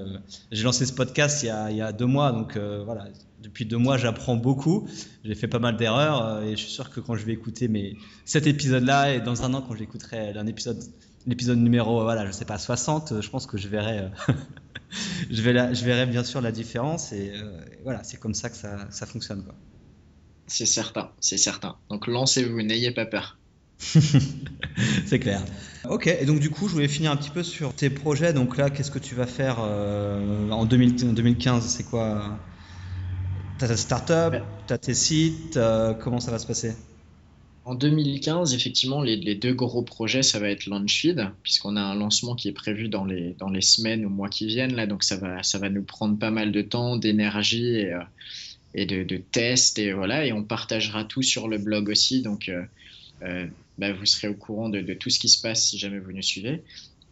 [0.51, 3.09] j'ai lancé ce podcast il y a, deux mois, donc euh, voilà,
[3.43, 4.89] depuis deux mois, j'apprends beaucoup.
[5.25, 7.69] J'ai fait pas mal d'erreurs euh, et je suis sûr que quand je vais écouter
[7.69, 10.83] mes, cet épisode-là et dans un an, quand j'écouterai un épisode,
[11.27, 14.11] l'épisode numéro, voilà, je sais pas, 60, je pense que je verrai,
[15.31, 17.33] je, vais je verrai bien sûr la différence et,
[17.83, 19.43] voilà, c'est comme ça que ça, ça fonctionne.
[19.43, 19.55] Quoi.
[20.51, 21.77] C'est certain, c'est certain.
[21.91, 23.39] Donc lancez-vous, n'ayez pas peur.
[25.07, 25.45] c'est clair.
[25.89, 28.33] Ok, et donc du coup, je voulais finir un petit peu sur tes projets.
[28.33, 32.37] Donc là, qu'est-ce que tu vas faire euh, en 2015 C'est quoi?
[33.59, 36.75] T'as ta startup, t'as tes sites, euh, comment ça va se passer?
[37.65, 42.35] En 2015, effectivement, les, deux gros projets, ça va être Launchfeed, puisqu'on a un lancement
[42.35, 44.75] qui est prévu dans les, dans les semaines ou mois qui viennent.
[44.75, 47.93] Là, donc ça va, ça va nous prendre pas mal de temps, d'énergie et.
[47.93, 48.01] Euh,
[48.75, 52.63] et de, tests et voilà et on partagera tout sur le blog aussi donc euh,
[53.23, 53.47] euh,
[53.79, 56.23] bah, vous serez au courant de, tout ce qui se passe si jamais vous nous
[56.23, 56.63] suivez.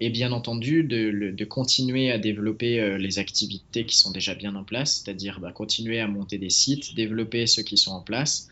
[0.01, 4.63] Et bien entendu de, continuer à développer euh, les activités qui sont déjà bien en
[4.63, 8.49] place c'est-à-dire bah, continuer à monter des sites développer ceux qui sont en place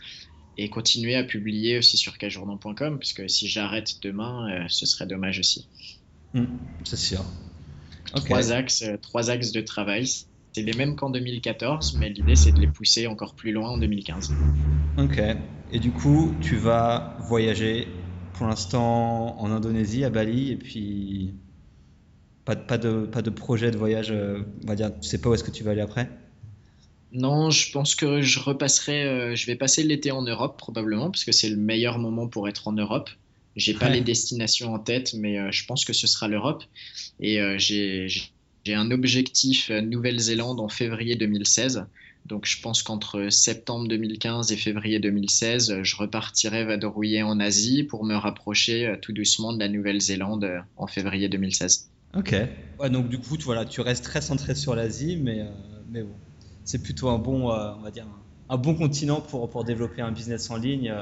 [0.58, 5.38] et continuer à publier aussi sur cajournant.com parce que si j'arrête demain ce serait dommage
[5.38, 5.66] aussi.
[6.34, 6.46] Mmh,
[6.84, 7.24] c'est sûr.
[8.14, 10.08] Trois axes trois axes de travail
[10.56, 13.76] c'est les mêmes qu'en 2014, mais l'idée c'est de les pousser encore plus loin en
[13.76, 14.32] 2015.
[14.96, 15.20] Ok.
[15.70, 17.86] Et du coup, tu vas voyager
[18.32, 21.34] pour l'instant en Indonésie, à Bali, et puis
[22.46, 25.28] pas, pas, de, pas de projet de voyage, euh, on va dire, tu sais pas
[25.28, 26.08] où est-ce que tu vas aller après?
[27.12, 31.24] Non, je pense que je repasserai, euh, je vais passer l'été en Europe probablement, parce
[31.24, 33.10] que c'est le meilleur moment pour être en Europe.
[33.56, 36.64] J'ai pas les destinations en tête, mais euh, je pense que ce sera l'Europe.
[37.20, 38.08] Et j'ai
[38.66, 41.86] j'ai un objectif Nouvelle-Zélande en février 2016.
[42.24, 48.04] Donc je pense qu'entre septembre 2015 et février 2016, je repartirai vadrouiller en Asie pour
[48.04, 51.92] me rapprocher euh, tout doucement de la Nouvelle-Zélande euh, en février 2016.
[52.16, 52.34] Ok.
[52.80, 55.50] Ouais, donc du coup, tu, voilà, tu restes très centré sur l'Asie, mais, euh,
[55.88, 56.16] mais bon,
[56.64, 58.08] c'est plutôt un bon, on va dire,
[58.48, 60.92] un bon continent pour, pour développer un business en ligne.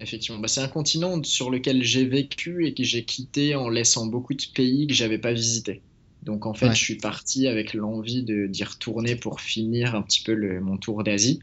[0.00, 0.40] effectivement.
[0.40, 4.34] Bah, c'est un continent sur lequel j'ai vécu et que j'ai quitté en laissant beaucoup
[4.34, 5.84] de pays que j'avais pas visités.
[6.22, 10.34] Donc en fait, je suis parti avec l'envie d'y retourner pour finir un petit peu
[10.34, 11.40] le, mon tour d'Asie.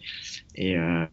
[0.56, 1.06] Et, euh,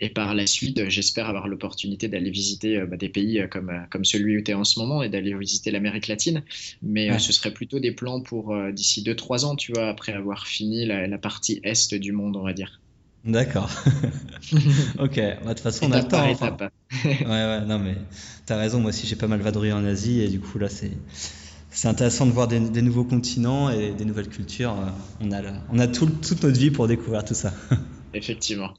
[0.00, 3.70] et par la suite, j'espère avoir l'opportunité d'aller visiter euh, bah, des pays euh, comme,
[3.90, 6.42] comme celui où tu es en ce moment et d'aller visiter l'Amérique latine.
[6.82, 10.86] Mais ce serait plutôt des plans pour d'ici 2-3 ans, tu vois, après avoir fini
[10.86, 12.80] la, la, partie est du monde, on va dire.
[13.24, 13.70] D'accord.
[14.98, 16.26] ok, bah, de toute façon, on a le temps.
[17.04, 17.96] ouais, ouais, non, mais
[18.44, 20.92] t'as raison, moi aussi j'ai pas mal vadrouillé en Asie et du coup là c'est
[21.74, 24.76] c'est intéressant de voir des, nouveaux continents et des nouvelles cultures.
[24.78, 25.40] Euh, on a,
[25.72, 27.52] on a toute notre vie pour découvrir tout ça.
[28.14, 28.74] Effectivement.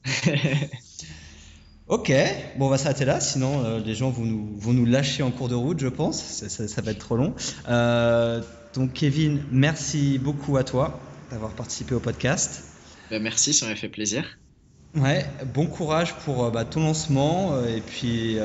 [1.88, 2.14] ok,
[2.58, 5.32] bon, on va s'arrêter là, sinon euh, les gens vont nous, vont nous lâcher en
[5.32, 6.46] cours de route, je pense.
[6.48, 7.36] Ça, va être trop long.
[7.68, 8.42] Euh,
[8.74, 11.00] donc, Kevin, merci beaucoup à toi
[11.32, 12.64] d'avoir participé au podcast.
[13.12, 14.38] Ben, merci, ça m'a fait plaisir.
[14.96, 18.38] Ouais, bon courage pour bah, ton lancement et puis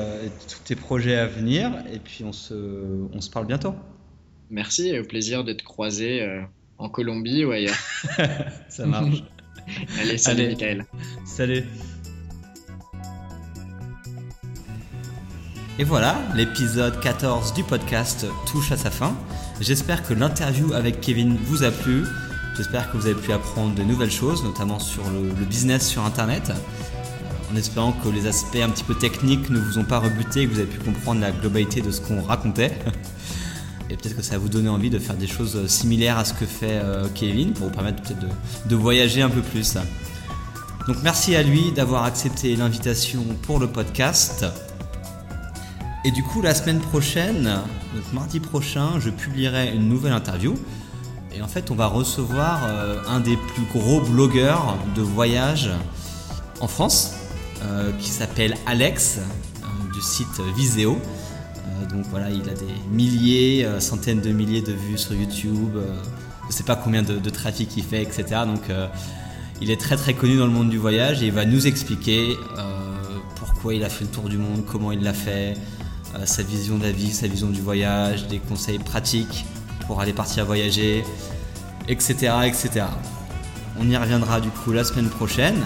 [0.49, 1.71] tous tes projets à venir.
[1.93, 2.53] Et puis on se,
[3.13, 3.73] on se parle bientôt.
[4.51, 6.41] Merci et au plaisir de te croiser euh,
[6.77, 7.77] en Colombie ou ailleurs.
[8.69, 9.23] Ça marche.
[10.01, 10.85] Allez, salut Michael.
[11.25, 11.63] Salut.
[15.79, 19.17] Et voilà, l'épisode 14 du podcast touche à sa fin.
[19.61, 22.03] J'espère que l'interview avec Kevin vous a plu.
[22.57, 26.03] J'espère que vous avez pu apprendre de nouvelles choses, notamment sur le, le business sur
[26.03, 26.51] Internet
[27.51, 30.47] en espérant que les aspects un petit peu techniques ne vous ont pas rebuté et
[30.47, 32.71] que vous avez pu comprendre la globalité de ce qu'on racontait.
[33.91, 36.23] et peut-être que ça va vous donner envie de faire des choses euh, similaires à
[36.23, 38.25] ce que fait euh, Kevin pour vous permettre peut-être
[38.65, 39.75] de, voyager un peu plus.
[40.87, 44.45] Donc merci à lui d'avoir accepté l'invitation pour le podcast.
[46.05, 47.43] Et du coup, la semaine prochaine,
[47.93, 50.55] donc mardi prochain, je publierai une nouvelle interview.
[51.35, 55.69] Et en fait, on va recevoir euh, un des plus gros blogueurs de voyage
[56.61, 57.15] en France,
[57.99, 59.19] qui s'appelle Alex,
[59.93, 60.99] du site Viséo.
[61.81, 65.75] Euh, donc voilà, il a des milliers, euh, centaines de milliers de vues sur YouTube.
[65.75, 65.93] Euh,
[66.43, 68.41] je ne sais pas combien de, trafic il fait, etc.
[68.45, 68.63] Donc
[69.61, 72.35] il est très très connu dans le monde du voyage et il va nous expliquer
[73.37, 75.53] pourquoi il a fait le tour du monde, comment il l'a fait,
[76.25, 79.45] sa vision de la vie, sa vision du voyage, des conseils pratiques
[79.87, 81.05] pour aller partir voyager,
[81.87, 82.85] etc., etc.
[83.79, 85.61] On y reviendra du coup la semaine prochaine.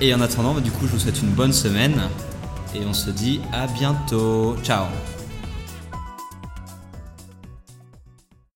[0.00, 2.00] Et en attendant, bah, du coup, je vous souhaite une bonne semaine
[2.74, 4.56] et on se dit à bientôt.
[4.62, 4.84] Ciao